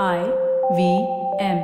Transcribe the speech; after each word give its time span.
I 0.00 0.20
V 0.72 0.84
M. 1.38 1.58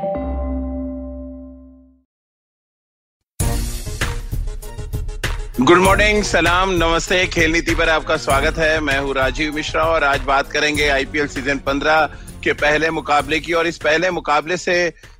Good 5.60 5.78
morning 5.78 6.22
सलाम 6.22 6.70
नमस्ते 6.72 7.24
खेल 7.26 7.52
नीति 7.52 7.74
पर 7.74 7.88
आपका 7.88 8.16
स्वागत 8.16 8.58
है। 8.58 8.80
मैं 8.80 8.98
हूँ 8.98 9.14
राजीव 9.14 9.54
मिश्रा 9.54 9.84
और 9.84 10.04
आज 10.04 10.20
बात 10.26 10.50
करेंगे 10.52 10.88
आईपीएल 10.88 11.26
सीज़न 11.26 11.58
15 11.68 12.04
के 12.44 12.52
पहले 12.54 12.90
मुकाबले 12.90 13.38
की। 13.40 13.52
और 13.52 13.66
इस 13.66 13.78
पहले 13.84 14.10
मुकाबले 14.10 14.56
से 14.56 14.76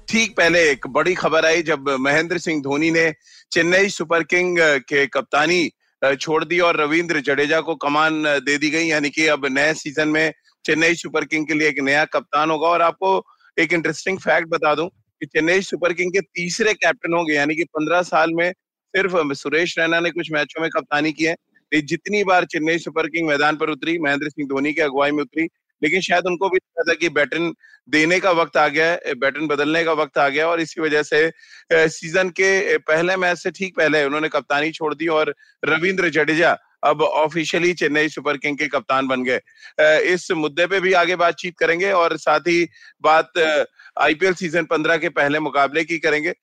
ठीक 0.09 0.37
पहले 0.37 0.71
एक 0.71 0.87
बड़ी 0.87 1.15
खबर 1.15 1.47
आई 1.47 1.63
जब 1.63 1.89
महेंद्र 2.01 2.39
सिंह 2.39 2.61
धोनी 2.63 2.91
ने 2.91 3.13
चेन्नई 3.53 3.89
सुपर 3.89 4.23
किंग 4.25 4.59
के 4.89 5.07
कप्तानी 5.07 5.71
छोड़ 6.03 6.45
दी 6.45 6.59
और 6.61 6.77
रविंद्र 6.81 7.21
जडेजा 7.27 7.61
को 7.61 7.75
कमान 7.77 8.23
दे 8.45 8.59
दी 8.59 8.71
गई। 8.71 8.87
यानी 8.87 9.11
कि 9.11 9.27
अब 9.29 9.47
नए 9.51 9.73
सीज़न 9.75 10.09
में 10.09 10.33
चेन्नई 10.65 10.95
सुपर 10.95 11.25
किंग 11.25 11.47
के 11.47 11.55
लिए 11.55 11.69
एक 11.69 11.81
नया 11.81 12.05
कप्तान 12.07 12.51
होगा। 12.51 12.69
और 12.69 12.83
आपको 12.83 13.11
एक 13.57 13.73
इंटरेस्टिंग 13.73 14.19
फैक्ट 14.19 14.49
बता 14.49 14.75
दूँ 14.75 14.89
कि 14.89 15.27
चेन्नई 15.27 15.61
सुपर 15.63 15.93
किंग 15.93 16.13
के 16.13 16.21
तीसरे 16.21 16.75
कैप्टन 16.75 17.15
होंगे, 17.15 17.35
यानी 17.35 17.55
कि 17.55 17.65
पंद्रह 17.67 18.03
साल 18.05 18.33
में 18.35 18.51
सिर्फ़ 18.53 19.33
सुरेश 19.35 19.79
रैना 19.79 20.01
ने 20.01 20.11
कुछ 20.11 20.31
मैचों 20.33 20.63
में 20.63 20.71
कप्तानी 20.71 21.13
की 21.13 21.25
है। 21.25 21.35
जितनी 21.73 22.23
बार 22.25 22.45
चेन्नई 22.45 22.79
सुपर 22.79 23.09
किंग 23.09 23.27
मैदान 23.29 23.57
पर 23.57 23.71
उतरी, 23.71 23.99
महेंद्र 23.99 24.29
सिंह 24.29 24.49
धोनी 24.49 24.73
की 24.73 24.81
अगुवाई 24.81 25.11
में 25.11 25.23
उतरी, 25.23 25.43
लेकिन 25.83 26.01
शायद 26.01 26.27
उनको 26.27 26.49
भी 26.49 26.57
लगा 26.57 26.83
था 26.83 26.95
कि 26.95 27.09
बैटन 27.09 27.53
देने 27.89 28.19
का 28.21 28.31
वक्त 28.31 28.57
आ 28.57 28.67
गया 28.69 28.87
है 28.87 29.15
बैटन 29.15 29.47
बदलने 29.47 29.83
का 29.85 29.93
वक्त 29.93 30.19
आ 30.19 30.29
गया 30.29 30.47
और 30.49 30.61
इसी 30.61 30.81
वजह 30.81 31.03
से 31.03 31.31
सीज़न 31.73 32.31
के 32.31 32.79
पहले 32.79 33.17
मैच 33.17 33.39
से 33.39 33.51
ठीक 33.51 33.77
पहले 33.77 34.05
उन्होंने 34.05 34.29
कप्तानी 34.29 34.71
छोड़ 34.73 34.95
दी। 34.95 35.07
और 35.09 35.35
रविंद्र 35.65 36.09
जडेजा 36.11 36.57
अब 36.83 37.03
ऑफिशियली 37.03 37.73
चेन्नई 37.75 38.09
सुपर 38.09 38.37
किंग 38.37 38.59
के 38.59 38.67
कप्तान 38.69 39.07
बन 39.09 39.25
गए। 39.25 39.41
इस 40.05 40.31
मुद्दे 40.33 40.67
पे 40.67 40.81
भी 40.81 40.93
आगे 40.93 41.17
बातचीत 41.17 41.59
करेंगे 41.59 41.91
और 41.93 42.17
साथ 42.17 42.41
ही 42.41 42.69
बात 43.03 43.39
आईपीएल 43.97 44.35
सीज़न 44.35 44.65
15 44.65 44.97
के 44.97 45.09
पहले 45.09 45.39
मुकाबले 45.41 45.85
की 45.85 45.99
करेंगे। 45.99 46.35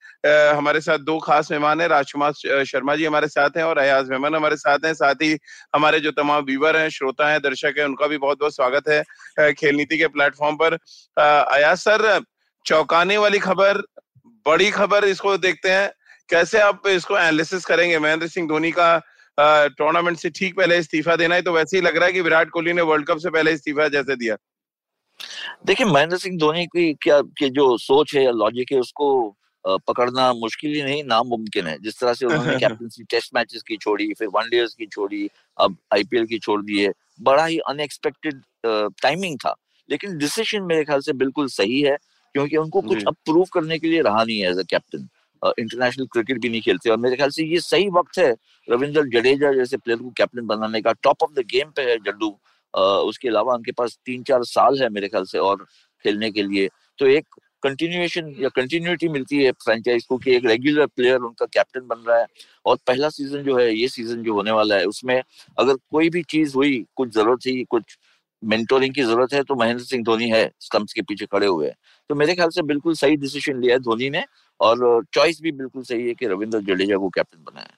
हमारे 0.56 0.80
साथ 0.80 0.98
दो 1.00 1.18
खास 1.18 1.50
मेहमान 1.50 1.80
हैं, 1.80 1.88
राजकुमार 1.88 2.64
शर्मा 2.64 2.96
जी 2.96 3.04
हमारे 3.04 3.28
साथ 3.28 3.56
हैं 3.56 3.64
और 3.64 3.78
अयाज 3.78 4.08
मेहमान 4.10 4.34
हमारे 4.34 4.56
साथ 4.56 4.84
हैं। 4.84 4.92
साथ 4.94 5.14
ही 5.22 5.36
हमारे 5.74 6.00
जो 6.00 6.10
तमाम 6.12 6.44
व्यूवर 6.44 6.76
हैं, 6.76 6.88
श्रोता 6.90 7.30
हैं, 7.30 7.40
दर्शक 7.42 7.74
हैं, 7.78 7.84
उनका 7.84 8.06
भी 8.06 8.18
बहुत 8.18 8.40
बहुत 8.40 8.54
स्वागत 8.54 8.88
है 8.88 9.52
खेल 9.52 9.76
नीति 9.76 9.98
के 9.98 10.06
प्लेटफॉर्म 10.08 10.56
पर। 10.56 10.78
अयाज 11.16 11.78
सर, 11.78 12.20
चौंकाने 12.64 13.18
वाली 13.18 13.38
खबर, 13.38 13.82
बड़ी 14.46 14.70
खबर 14.70 15.04
इसको 15.04 15.36
देखते 15.38 15.70
हैं। 15.70 15.90
कैसे 16.28 16.58
आप 16.60 16.86
इसको 16.86 17.16
एनालिसिस 17.18 17.64
करेंगे? 17.64 17.98
महेंद्र 17.98 18.26
सिंह 18.28 18.48
धोनी 18.48 18.70
का 18.70 18.96
टूर्नामेंट 19.38 20.16
से 20.18 20.30
ठीक 20.30 20.56
पहले 20.56 20.78
इस्तीफा 20.78 21.16
देना 21.16 21.34
है 21.34 21.42
तो 21.42 21.52
वैसे 21.52 21.76
ही 21.76 21.82
लग 21.82 21.96
रहा 21.96 22.06
है 22.06 22.12
कि 22.12 22.20
विराट 22.20 22.50
कोहली 22.50 22.72
ने 22.72 22.82
वर्ल्ड 22.82 23.06
कप 23.06 23.18
से 23.18 23.30
पहले 23.30 23.52
इस्तीफा 23.52 23.88
जैसे 23.88 24.16
दिया। 24.16 24.36
देखिए 25.66 25.86
महेंद्र 25.86 26.16
सिंह 26.18 26.38
धोनी 26.38 26.66
की 26.66 26.92
क्या 27.02 27.20
की 27.38 27.48
जो 27.50 27.76
सोच 27.78 28.14
है 28.14 28.24
या 28.24 28.30
लॉजिक 28.32 28.72
है 28.72 28.78
उसको 28.80 29.36
पकड़ना 29.64 30.32
मुश्किल 30.34 30.74
ही 30.74 30.82
नहीं 30.82 31.02
नामुमकिन 31.04 31.66
है। 31.66 31.76
जिस 31.82 31.98
तरह 32.00 32.14
से 32.14 32.26
उन्होंने 32.26 32.58
कैप्टनसी 32.58 33.04
टेस्ट 33.04 33.34
मैचेस 33.34 33.62
की 33.62 33.76
छोड़ी 33.76 34.12
फिर 34.14 34.28
वनडेज 34.34 34.74
की 34.74 34.86
छोड़ी 34.86 35.28
अब 35.58 35.76
आईपीएल 35.94 36.26
की 36.26 36.38
छोड़ 36.38 36.60
दी 36.62 36.80
है 36.80 36.92
बड़ा 37.20 37.44
ही 37.46 37.58
अनएक्सपेक्टेड 37.68 38.42
टाइमिंग 39.02 39.38
था। 39.38 39.54
लेकिन 39.88 40.16
डिसीज़न 40.18 40.62
मेरे 40.62 40.84
ख्याल 40.84 41.00
से 41.00 41.12
बिल्कुल 41.14 41.48
सही 41.48 41.80
है 41.80 41.96
क्योंकि 42.34 42.56
उनको 42.56 42.80
कुछ 42.82 43.04
अब 43.06 43.14
प्रूव 43.24 43.44
करने 43.52 43.78
के 43.78 43.88
लिए 43.88 44.00
रहा 44.02 44.24
नहीं 44.24 44.38
है 44.38 44.50
as 44.50 44.58
a 44.58 44.62
captain 44.70 45.08
international 45.42 46.06
cricket 46.12 46.40
भी 46.40 46.48
नहीं 46.48 46.60
खेलते। 46.60 46.90
और 46.90 46.96
मेरे 46.98 47.16
ख्याल 47.16 47.30
से 47.30 47.44
ये 47.44 47.60
सही 47.60 47.88
वक्त 47.92 48.18
है 48.18 48.30
रविंद्र 48.68 49.04
जडेजा 49.10 49.52
जैसे 49.52 49.76
प्लेयर 49.76 49.98
को 49.98 50.10
कैप्टन 50.18 50.46
बनाने 50.46 50.80
का। 50.82 50.92
टॉप 51.02 51.22
ऑफ़ 51.22 51.32
द 51.34 51.44
गेम 51.50 51.70
पे 51.76 51.82
है 51.90 51.96
जड्डू। 51.98 52.36
उसके 53.08 53.28
अलावा 53.28 53.54
उनके 53.54 53.72
पास 53.72 53.98
तीन 54.06 54.22
चार 54.22 54.44
साल 54.46 54.78
है 54.82 54.88
मेरे 54.90 55.08
ख्याल 55.08 55.24
से 55.24 55.38
और 55.40 55.64
खेलने 56.04 56.30
के 56.30 56.42
लिए। 56.42 56.68
तो 56.98 57.06
एक 57.08 57.26
कंटिन्यूएशन 57.62 58.34
या 58.40 58.48
कंटिन्यूटी 58.56 59.08
मिलती 59.08 59.42
है 59.42 59.50
फ्रेंचाइज 59.54 60.04
को 60.06 60.16
कि 60.18 60.34
एक 60.36 60.44
रेगुलर 60.46 60.86
प्लेयर 60.86 61.18
उनका 61.18 61.46
कैप्टन 61.46 61.86
बन 61.86 62.04
रहा 62.08 62.18
है। 62.18 62.26
और 62.66 62.76
पहला 62.86 63.08
सीज़न 63.10 63.42
जो 63.42 63.56
है, 63.58 63.72
ये 63.74 63.88
सीज़न 63.88 64.22
जो 64.22 64.34
होने 64.34 64.50
वाला 64.52 64.76
है, 64.76 64.84
उसमें 64.86 65.20
अगर 65.58 65.74
कोई 65.90 66.10
भी 66.10 66.22
चीज़ 66.30 66.54
हुई, 66.54 66.84
कुछ 66.96 67.14
ज़रूरत 67.14 67.40
थी, 67.46 67.62
कुछ 67.64 67.96
मेंटोरिंग 68.42 68.94
की 68.94 69.02
ज़रूरत 69.02 69.32
है 69.34 69.42
तो 69.42 69.54
महेंद्र 69.54 69.84
सिंह 69.84 70.02
धोनी 70.04 70.28
है 70.30 70.50
स्टम्प्स 70.60 70.92
के 70.92 71.02
पीछे 71.02 71.26
खड़े 71.26 71.46
हुए 71.46 71.66
हैं। 71.66 71.74
तो 72.10 72.14
मेरे 72.14 72.34
ख्याल 72.34 72.50
से 72.50 72.62
बिल्कुल 72.64 72.94
सही 72.94 73.16
डिसीज़न 73.16 73.60
लिया 73.60 73.74
है 73.74 73.80
धोनी 73.80 74.10
ने। 74.10 74.24
और 74.60 75.04
चॉइस 75.14 75.40
भी 75.42 75.52
बिल्कुल 75.52 75.82
सही 75.84 76.06
है 76.08 76.14
कि 76.14 76.26
रविंद्र 76.26 76.60
जडेजा 76.62 76.96
को 76.96 77.08
कैप्टन 77.08 77.44
बनाया 77.44 77.74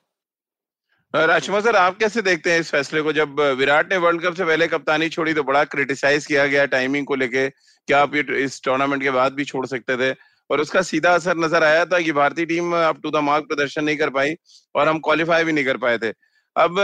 राजकुमार 1.14 1.60
सर, 1.62 1.76
आप 1.76 1.96
कैसे 1.98 2.22
देखते 2.22 2.52
हैं 2.52 2.60
इस 2.60 2.70
फैसले 2.70 3.02
को? 3.02 3.12
जब 3.12 3.40
विराट 3.58 3.92
ने 3.92 3.96
वर्ल्ड 3.98 4.22
कप 4.22 4.34
से 4.34 4.44
पहले 4.44 4.66
कप्तानी 4.68 5.08
छोड़ी 5.08 5.34
तो 5.34 5.42
बड़ा 5.42 5.62
क्रिटिसाइज 5.66 6.26
किया 6.26 6.46
गया 6.46 6.64
टाइमिंग 6.66 7.06
को 7.06 7.14
लेके। 7.14 7.48
क्या 7.48 8.00
आप 8.02 8.14
ये 8.14 8.24
इस 8.44 8.60
टूर्नामेंट 8.64 9.02
के 9.02 9.10
बाद 9.10 9.32
भी 9.32 9.44
छोड़ 9.44 9.64
सकते 9.66 9.96
थे? 9.96 10.12
और 10.50 10.60
उसका 10.60 10.82
सीधा 10.82 11.14
असर 11.14 11.36
नज़र 11.36 11.64
आया 11.64 11.84
था 11.84 12.00
कि 12.00 12.12
भारतीय 12.12 12.46
team 12.46 12.74
up 12.76 13.00
to 13.02 13.10
the 13.10 13.16
mark 13.22 13.44
प्रदर्शन 13.44 13.84
नहीं 13.84 13.96
कर 13.96 14.10
पाई 14.10 14.34
और 14.74 14.88
हम 14.88 14.98
क्वालिफाई 14.98 15.44
भी 15.44 15.52
नहीं 15.52 15.64
कर 15.64 15.76
पाए 15.76 15.98
थे। 15.98 16.12
अब 16.56 16.78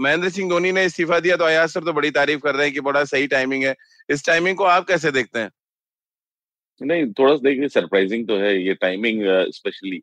महेंद्र 0.00 0.30
सिंह 0.30 0.48
धोनी 0.50 0.72
ने 0.72 0.84
इस्तीफा 0.84 1.18
दिया 1.20 1.36
तो 1.36 1.44
अयाज 1.44 1.68
सर 1.70 1.84
तो 1.84 1.92
बड़ी 1.92 2.10
तारीफ़ 2.10 2.40
कर 2.40 2.54
रहे 2.54 2.66
हैं 2.66 2.74
कि 2.74 2.80
बड़ा 2.82 3.04
सही 3.04 3.26
टाइमिंग 3.26 3.64
है। 3.64 3.74
इस 4.08 4.24
टाइमिंग 4.26 4.56
को 4.56 4.64
आप 4.66 4.86
कैसे 4.88 5.10
देखते 5.10 5.38
हैं? 5.38 5.50
नहीं 6.80 7.06
थोड़ा 7.18 7.34
सा 7.34 7.40
देखिए 7.42 7.68
सरप्राइजिंग 7.68 8.26
तो 8.28 8.36
है 8.38 8.54
ये 8.58 8.74
टाइमिंग 8.74 9.22
स्पेशली। 9.54 10.00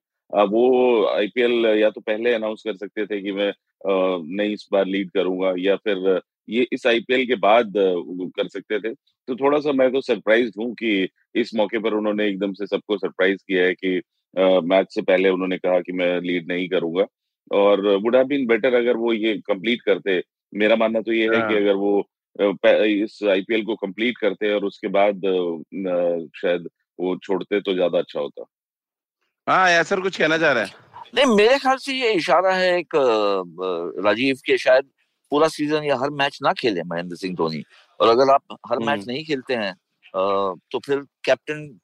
वो 0.50 1.06
आईपीएल 1.08 1.66
या 1.80 1.90
तो 1.90 2.02
पहले 2.02 2.34
अनाउंस 2.34 2.62
कर 2.66 2.76
सकते 2.76 3.06
थे 3.06 3.22
कि 3.22 3.32
मैं 3.32 3.52
नहीं 3.86 4.54
इस 4.54 4.68
बार 4.72 4.86
लीड 4.86 5.10
करूँगा 5.12 5.54
या 5.60 5.76
फिर 5.78 6.20
ये 6.50 6.66
इस 6.74 6.86
आईपीएल 6.88 7.26
के 7.28 7.36
बाद 7.38 7.74
कर 7.78 8.48
सकते 8.48 8.80
थे। 8.80 8.94
तो 9.28 9.36
थोड़ा 9.36 9.60
सा 9.60 9.72
मैं 9.74 9.92
तो 9.92 10.02
सरप्राइज़ 10.02 10.52
हूँ 10.60 10.74
कि 10.76 11.08
इस 11.36 11.54
मौके 11.56 11.80
पर 11.80 11.94
उन्होंने 11.94 12.28
एकदम 12.28 12.54
से 12.54 12.66
सबको 12.68 12.98
सरप्राइज़ 12.98 13.38
किया 13.48 13.64
है 13.66 13.74
कि 13.76 14.02
मैच 14.66 14.94
से 14.94 15.02
पहले 15.02 15.30
उन्होंने 15.30 15.58
कहा 15.58 15.80
कि 15.82 15.92
मैं 15.94 16.20
लीड 16.22 16.48
नहीं 16.48 16.68
करूँगा। 16.70 17.06
और 17.52 17.86
वुड 18.04 18.16
हैव 18.16 18.26
बीन 18.28 18.46
बेटर 18.48 18.74
अगर 18.74 18.98
वो 18.98 19.14
ये 19.14 19.34
कंप्लीट 19.48 19.82
करते। 19.82 20.22
मेरा 20.54 20.76
मानना 20.76 21.02
तो 21.02 21.12
ये 21.14 21.30
है 21.30 21.42
कि 21.44 21.54
अगर 21.54 21.76
वो 21.76 22.02
इस 22.36 23.20
आईपीएल 23.30 23.64
को 23.66 23.76
कंप्लीट 23.78 24.18
करते 24.18 24.54
और 24.54 24.66
उसके 24.66 24.88
बाद 24.90 25.22
शायद 26.36 26.68
वो 27.00 27.16
छोड़ते 27.24 27.60
तो 27.62 27.74
ज़्यादा 27.74 28.00
अच्छा 28.00 28.20
होता। 28.20 28.46
हाँ 29.48 29.70
यासर 29.72 30.02
कुछ 30.02 30.18
कहना 30.18 30.38
चाह 30.38 30.52
रहा 30.52 30.64
है। 30.64 30.90
नहीं 31.16 31.36
मेरे 31.36 31.58
ख्याल 31.60 31.78
से 31.78 31.94
ये 31.94 32.12
इशारा 32.14 32.54
है 32.56 32.78
एक 32.78 32.96
राजीव 34.06 34.38
के 34.46 34.58
शायद 34.58 34.90
पूरा 35.32 35.48
सीज़न 35.48 35.84
या 35.84 35.96
हर 35.98 36.10
मैच 36.12 36.40
ना 36.44 36.54
खेले 36.54 36.84
महेंद्र 36.86 37.16
सिंह 37.16 37.36
धोनी। 37.36 37.64
और 38.00 38.08
अगर 38.10 38.34
आप 38.34 38.58
हर 38.72 38.80
मैच 38.80 39.08
नहीं 39.08 39.24
खेलते 39.26 39.56
हैं 39.56 39.74
तो 40.14 40.80
फिर 40.80 41.00
कैप्टन 41.26 41.80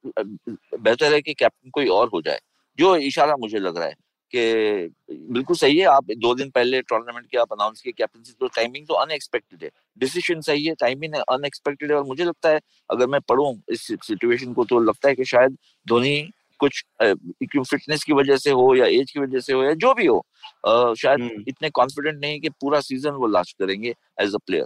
बेहतर 0.79 1.13
है 1.13 1.21
कि 1.21 1.33
कैप्टन 1.33 1.69
कोई 1.69 1.87
और 1.89 2.09
हो 2.13 2.21
जाए 2.21 2.39
जो 2.79 2.95
इशारा 2.97 3.35
मुझे 3.39 3.59
लग 3.59 3.77
रहा 3.77 3.87
है। 3.87 3.95
कि 4.33 4.89
बिल्कुल 5.31 5.55
सही 5.57 5.77
है 5.77 5.85
आप 5.85 6.11
दो 6.17 6.33
दिन 6.35 6.49
पहले 6.49 6.81
टूर्नामेंट 6.81 7.25
के 7.25 7.37
आप 7.37 7.53
अनाउंस 7.53 7.81
किए 7.81 7.93
कैप्टनसी 7.97 8.33
तो 8.39 8.47
टाइमिंग 8.47 8.87
तो 8.87 8.93
अनएक्सपेक्टेड 8.93 9.63
है। 9.63 9.69
डिसीज़न 9.97 10.41
सही 10.41 10.65
है 10.65 10.73
टाइमिंग 10.75 11.13
अनएक्सपेक्टेड 11.13 11.91
है 11.91 11.97
और 11.97 12.03
मुझे 12.03 12.23
लगता 12.25 12.49
है 12.49 12.59
अगर 12.91 13.07
मैं 13.07 13.21
पढ़ूं 13.21 13.53
इस 13.69 13.81
सिचुएशन 13.81 14.53
को 14.53 14.65
तो 14.65 14.79
लगता 14.79 15.09
है 15.09 15.15
कि 15.15 15.25
शायद 15.25 15.57
धोनी 15.87 16.17
कुछ 16.59 16.83
फिटनेस 17.01 18.03
की 18.03 18.13
वजह 18.13 18.37
से 18.37 18.51
हो 18.51 18.75
या 18.75 18.85
एज 18.85 19.11
की 19.11 19.19
वजह 19.19 19.39
से 19.39 19.53
हो 19.53 19.63
या 19.63 19.73
जो 19.73 19.93
भी 19.93 20.05
हो 20.05 20.25
आ, 20.67 20.93
शायद 20.93 21.45
इतने 21.47 21.69
कॉन्फिडेंट 21.69 22.19
नहीं 22.21 22.39
कि 22.39 22.49
पूरा 22.49 22.79
सीज़न 22.79 23.11
वो 23.11 23.27
लास्ट 23.27 23.57
करेंगे 23.59 23.93
as 24.21 24.35
a 24.35 24.37
player 24.37 24.65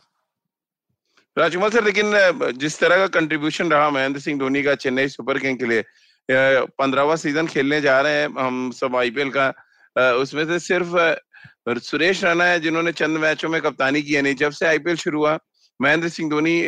Rajkumar 1.37 1.69
sir 1.69 1.83
लेकिन 1.83 2.13
जिस 2.57 2.79
तरह 2.79 2.97
का 2.97 3.07
कंट्रीब्यूशन 3.19 3.71
रहा 3.71 3.89
महेंद्र 3.89 4.19
सिंह 4.19 4.39
धोनी 4.39 4.63
का 4.63 4.75
चेन्नई 4.75 5.07
सुपर 5.07 5.39
किंग 5.39 5.57
के 5.59 5.65
लिए 5.65 5.83
पंद्रहवा 6.29 7.15
सीज़न 7.15 7.47
खेलने 7.47 7.81
जा 7.81 7.99
रहे 8.01 8.21
हैं 8.21 8.29
हम 8.39 8.71
सब 8.71 8.95
आईपीएल 8.95 9.29
का। 9.37 10.13
उसमें 10.15 10.45
से 10.45 10.59
सिर्फ़ 10.61 11.79
सुरेश 11.81 12.23
रैना 12.23 12.45
है 12.45 12.59
जिन्होंने 12.59 12.91
चंद 12.93 13.17
मैचों 13.17 13.49
में 13.49 13.61
कप्तानी 13.61 14.01
की 14.01 14.13
है 14.13 14.21
नहीं 14.21 14.35
जब 14.35 14.51
से 14.51 14.65
आईपीएल 14.65 14.95
शुरू 14.97 15.19
हुआ, 15.19 15.37
महेंद्र 15.79 16.09
सिंह 16.09 16.29
धोनी 16.29 16.61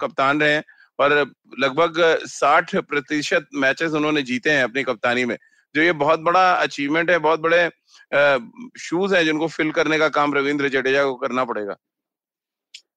कप्तान 0.00 0.40
रहे 0.40 0.52
हैं 0.52 0.64
और 0.98 1.12
लगभग 1.60 1.94
साठ 2.28 2.74
प्रतिशत 2.78 3.46
मैचेस 3.54 3.92
उन्होंने 3.92 4.22
जीते 4.22 4.50
हैं 4.50 4.64
अपनी 4.64 4.82
कप्तानी 4.84 5.24
में। 5.24 5.36
जो 5.74 5.82
ये 5.82 5.92
बहुत 5.94 6.20
बड़ा 6.20 6.50
अचीवमेंट 6.52 7.10
है, 7.10 7.18
बहुत 7.18 7.40
बड़े 7.40 7.70
शूज़ 8.80 9.14
हैं 9.14 9.24
जिनको 9.24 9.46
फिल 9.48 9.70
करने 9.72 9.98
का 9.98 10.08
काम 10.10 10.34
रविंद्र 10.34 10.68
जडेजा 10.68 11.04
को 11.04 11.14
करना 11.16 11.44
पड़ेगा। 11.44 11.76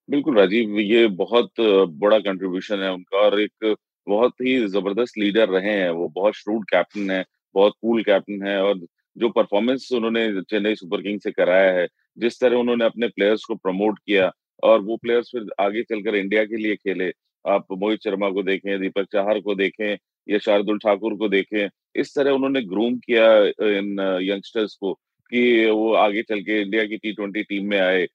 बिल्कुल 0.09 0.37
राजीव, 0.37 0.79
ये 0.79 1.07
बहुत 1.07 1.51
बड़ा 1.59 2.19
कंट्रीब्यूशन 2.19 2.83
है 2.83 2.91
उनका 2.93 3.17
और 3.17 3.39
एक 3.41 3.75
बहुत 4.07 4.33
ही 4.41 4.57
ज़बरदस्त 4.67 5.17
लीडर 5.17 5.49
रहे 5.49 5.71
हैं 5.71 5.89
वो, 5.91 6.07
बहुत 6.09 6.35
श्रूड 6.35 6.65
कैप्टन 6.69 7.09
है, 7.11 7.23
बहुत 7.55 7.73
कूल 7.81 8.03
कैप्टन 8.03 8.47
है 8.47 8.61
और 8.61 8.79
जो 9.17 9.29
परफॉर्मेंस 9.29 9.89
उन्होंने 9.93 10.41
चेन्नई 10.41 10.75
सुपर 10.75 11.01
किंग 11.01 11.19
से 11.19 11.31
कराया 11.31 11.71
है, 11.73 11.87
जिस 12.17 12.39
तरह 12.39 12.57
उन्होंने 12.57 12.85
अपने 12.85 13.07
प्लेयर्स 13.07 13.43
को 13.45 13.55
प्रमोट 13.55 13.99
किया 13.99 14.31
और 14.63 14.81
वो 14.81 14.97
प्लेयर्स 14.97 15.29
फिर 15.31 15.45
आगे 15.59 15.83
चलकर 15.83 16.15
इंडिया 16.15 16.43
के 16.45 16.57
लिए 16.57 16.75
खेले। 16.75 17.11
आप 17.45 17.65
मोहित 17.73 18.03
शर्मा 18.03 18.29
को 18.29 18.43
देखें, 18.43 18.79
दीपक 18.79 19.05
चाहर 19.13 19.39
को 19.39 19.55
देखें, 19.55 19.97
या 20.27 20.37
शार्दुल 20.39 20.77
ठाकुर 20.79 21.15
को 21.17 21.29
देखें, 21.29 21.69
इस 21.95 22.15
तरह 22.15 22.31
उन्होंने 22.31 22.61
ग्रूम 22.63 22.97
किया 22.97 23.25
इन 23.69 23.99
यंगस्टर्स 24.21 24.75
को 24.75 24.93
कि 25.31 25.65
वो 25.67 25.93
आगे 25.95 26.21
चल 26.23 26.41
के 26.41 26.61
इंडिया 26.61 26.85
की 26.85 26.97
टी 26.97 27.11
ट्वेंटी 27.13 27.43
टीम 27.43 27.69
में 27.69 27.79
आए 27.79 28.07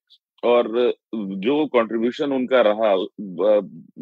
और 0.43 0.69
जो 1.15 1.65
कंट्रीब्यूशन 1.67 2.33
उनका 2.33 2.61
रहा 2.63 2.95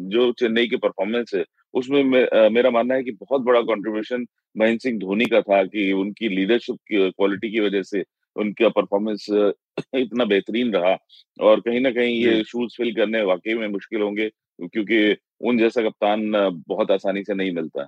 जो 0.09 0.31
चेन्नई 0.31 0.67
की 0.67 0.75
परफॉर्मेंस 0.77 1.31
है 1.35 1.43
उसमें 1.77 2.03
मे, 2.03 2.49
मेरा 2.49 2.69
मानना 2.71 2.95
है 2.95 3.03
कि 3.03 3.11
बहुत 3.13 3.41
बड़ा 3.43 3.61
कंट्रीब्यूशन 3.63 4.25
महेंद्र 4.55 4.79
सिंह 4.79 4.99
धोनी 4.99 5.25
का 5.25 5.41
था 5.43 5.63
कि 5.65 5.91
उनकी 5.93 6.29
लीडरशिप 6.29 6.75
की 6.75 7.09
क्वालिटी 7.11 7.51
की 7.51 7.59
वजह 7.59 7.83
से 7.83 8.03
उनका 8.35 8.69
परफॉर्मेंस 8.71 9.25
इतना 9.29 10.25
बेहतरीन 10.25 10.73
रहा। 10.73 10.95
और 11.39 11.59
कहीं 11.59 11.79
ना 11.81 11.91
कहीं 11.91 12.15
ये 12.15 12.43
शूज़ 12.43 12.75
फिल 12.77 12.93
करने 12.95 13.21
वाकई 13.25 13.53
में 13.53 13.67
मुश्किल 13.69 14.01
होंगे 14.01 14.29
क्योंकि 14.59 15.15
उन 15.41 15.57
जैसा 15.57 15.81
कप्तान 15.81 16.31
बहुत 16.67 16.91
आसानी 16.91 17.23
से 17.23 17.33
नहीं 17.33 17.51
मिलता। 17.53 17.87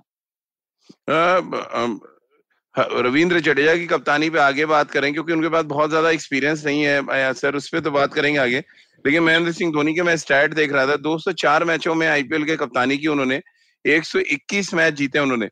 रविंद्र 2.74 3.40
जडेजा 3.40 3.74
की 3.76 3.86
कप्तानी 3.86 4.28
पे 4.30 4.38
आगे 4.38 4.66
बात 4.66 4.90
करें 4.90 5.12
क्योंकि 5.12 5.32
उनके 5.32 5.48
पास 5.48 5.64
बहुत 5.66 5.90
ज़्यादा 5.90 6.10
एक्सपीरियंस 6.10 6.64
नहीं 6.66 6.82
है 6.82 7.32
सर 7.34 7.56
उस 7.56 7.68
पर 7.68 7.80
तो 7.80 7.90
बात 7.90 8.14
करेंगे 8.14 8.38
आगे। 8.38 8.58
लेकिन 9.04 9.22
महेंद्र 9.22 9.52
सिंह 9.52 9.72
धोनी 9.72 9.94
के 9.94 10.02
मैं 10.02 10.16
स्टैट 10.16 10.54
देख 10.54 10.72
रहा 10.72 10.86
था 10.86 10.96
204 10.98 11.64
मैचों 11.64 11.94
में 11.94 12.06
आईपीएल 12.08 12.44
के 12.44 12.56
कप्तानी 12.56 12.98
की 12.98 13.06
उन्होंने 13.08 13.40
121 13.84 14.72
मैच 14.74 14.94
जीते 14.94 15.18
उन्होंने। 15.18 15.48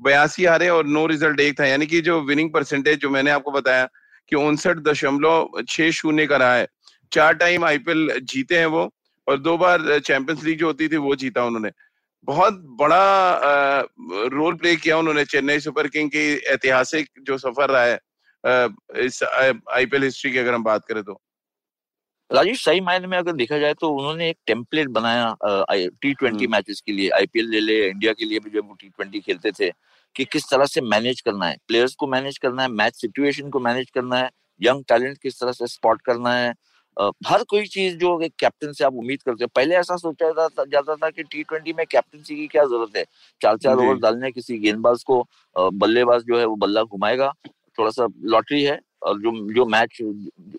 बयासी 0.00 0.44
हारे 0.44 0.68
और 0.68 0.86
नो 0.86 1.06
रिज़ल्ट, 1.06 1.40
एक 1.40 1.58
था। 1.60 1.66
यानी 1.66 1.86
कि 1.86 2.00
जो 2.00 2.20
विनिंग 2.22 2.52
परसेंटेज 2.52 2.98
जो 3.00 3.10
मैंने 3.10 3.30
आपको 3.30 3.50
बताया 3.50 3.88
कि 4.28 4.36
उनसठ 4.36 4.78
दशमलव 4.78 5.62
छह 5.68 5.90
शून्य 5.90 6.26
का 6.26 6.36
रहा 6.36 6.54
है। 6.54 6.66
चार 7.12 7.34
टाइम 7.34 7.64
आईपीएल 7.64 8.20
जीते 8.22 8.58
हैं 8.58 8.66
वो 8.66 8.90
और 9.26 9.38
दो 9.38 9.56
बार 9.58 9.98
चैंपियंस 9.98 10.42
लीग 10.44 10.58
जो 10.58 10.66
होती 10.66 10.88
थी, 10.88 10.96
वो 10.96 11.14
जीता 11.16 11.44
उन्होंने। 11.44 11.70
बहुत 12.28 12.54
बड़ा 12.80 13.80
रोल 14.32 14.54
प्ले 14.54 14.74
किया 14.76 14.96
उन्होंने 14.98 15.24
चेन्नई 15.24 15.60
सुपर 15.60 15.86
किंग 15.88 16.10
की 16.10 16.32
ऐतिहासिक 16.52 17.08
जो 17.22 17.38
सफ़र 17.38 17.70
रहा 17.70 17.82
है 17.84 17.98
इस 19.04 19.22
आईपीएल 19.22 20.02
हिस्ट्री 20.02 20.32
की 20.32 20.38
अगर 20.38 20.54
हम 20.54 20.64
बात 20.64 20.84
करें 20.88 21.02
तो। 21.02 21.20
राजेश 22.30 22.64
सही 22.64 22.80
मायने 22.80 23.06
में 23.06 23.16
अगर 23.18 23.32
देखा 23.32 23.58
जाए 23.58 23.74
तो 23.74 23.88
उन्होंने 23.88 24.28
एक 24.30 24.36
टेम्पलेट 24.46 24.88
बनाया 24.88 25.34
टी 26.02 26.12
ट्वेंटी 26.14 26.46
मैचेस 26.46 26.80
के 26.80 26.92
लिए 26.92 27.08
आईपीएल 27.10 27.48
ले 27.48 27.60
ले 27.60 27.78
इंडिया 27.88 28.12
के 28.12 28.24
लिए 28.24 28.38
भी 28.38 28.50
जब 28.50 28.68
वो 28.68 28.74
टी 28.74 28.88
ट्वेंटी 28.88 29.20
खेलते 29.20 29.52
थे 29.52 29.70
कि 30.16 30.24
किस 30.24 30.50
तरह 30.50 30.64
से 30.64 30.80
मैनेज 30.80 31.20
करना 31.20 31.46
है 31.46 31.56
प्लेयर्स 31.68 31.94
को 31.94 32.06
मैनेज 32.06 32.38
करना 32.38 32.62
है 32.62 32.68
मैच 32.68 32.94
सिचुएशन 32.94 33.50
को 33.50 33.60
मैनेज 33.60 33.90
करना 33.90 34.16
है 34.16 34.30
यंग 34.60 34.84
टैलेंट 34.88 35.18
किस 35.18 35.40
तरह 35.40 35.52
से 35.52 35.66
स्पॉट 35.66 36.02
करना 36.02 36.34
है 36.34 36.54
हर 37.26 37.42
कोई 37.48 37.66
चीज़ 37.66 37.96
जो 37.96 38.20
एक 38.20 38.32
कैप्टन 38.40 38.72
से 38.72 38.84
आप 38.84 38.94
उम्मीद 38.94 39.22
करते 39.22 39.44
हो। 39.44 39.48
पहले 39.56 39.74
ऐसा 39.74 39.96
सोचा 39.96 40.30
जाता 40.64 40.94
था 40.96 41.10
कि 41.10 41.22
टी 41.22 41.42
ट्वेंटी 41.42 41.72
में 41.72 41.84
कैप्टनसी 41.90 42.36
की 42.36 42.46
क्या 42.46 42.64
ज़रूरत 42.64 42.96
है? 42.96 43.04
चार 43.40 43.56
चार 43.56 43.76
ओवर 43.76 43.94
डालने 43.98 44.30
किसी 44.32 44.58
गेंदबाज 44.58 45.02
को 45.02 45.22
बल्लेबाज 45.56 46.22
जो 46.22 46.38
है 46.38 46.44
वो 46.44 46.56
बल्ला 46.56 46.82
घुमाएगा 46.82 47.32
थोड़ा 47.78 47.90
सा 47.90 48.06
लॉटरी 48.24 48.62
है 48.62 48.78
और 49.02 49.20
जो 49.20 49.32
जो 49.52 49.64
मैच 49.66 49.98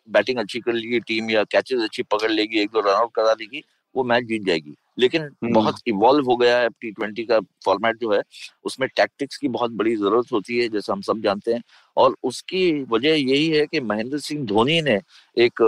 बैटिंग 0.10 0.40
अच्छी 0.40 0.60
कर 0.60 0.74
लेगी 0.74 1.00
टीम 1.02 1.30
या 1.30 1.44
कैचेस 1.46 1.82
अच्छी 1.82 2.04
पकड़ 2.06 2.32
लेगी 2.32 2.60
एक 2.60 2.70
दो 2.70 2.80
रन 2.82 2.94
आउट 2.94 3.14
करा 3.16 3.34
देगी 3.36 3.64
वो 3.96 4.04
मैच 4.04 4.24
जीत 4.26 4.44
जाएगी 4.44 4.76
लेकिन 4.98 5.22
हम्म। 5.22 5.54
बहुत 5.54 5.76
इवॉल्व 5.88 6.26
हो 6.26 6.36
गया 6.36 6.58
है 6.60 6.70
टी 6.72 6.92
ट्वेंटी 6.92 7.24
का 7.24 7.40
फॉर्मेट 7.66 7.98
जो 7.98 8.12
है 8.12 8.22
उसमें 8.66 8.88
टैक्टिक्स 8.92 9.38
की 9.38 9.48
बहुत 9.50 9.72
बड़ी 9.74 9.96
ज़रूरत 9.96 10.32
होती 10.32 10.58
है 10.58 10.68
जैसे 10.70 10.92
हम 10.92 11.02
सब 11.02 11.22
जानते 11.22 11.54
हैं 11.54 11.62
और 11.98 12.16
उसकी 12.24 12.64
वजह 12.92 13.10
यही 13.10 13.48
है 13.50 13.66
कि 13.66 13.80
महेंद्र 13.82 14.20
सिंह 14.20 14.46
धोनी 14.46 14.82
ने 14.82 15.00
एक 15.38 15.62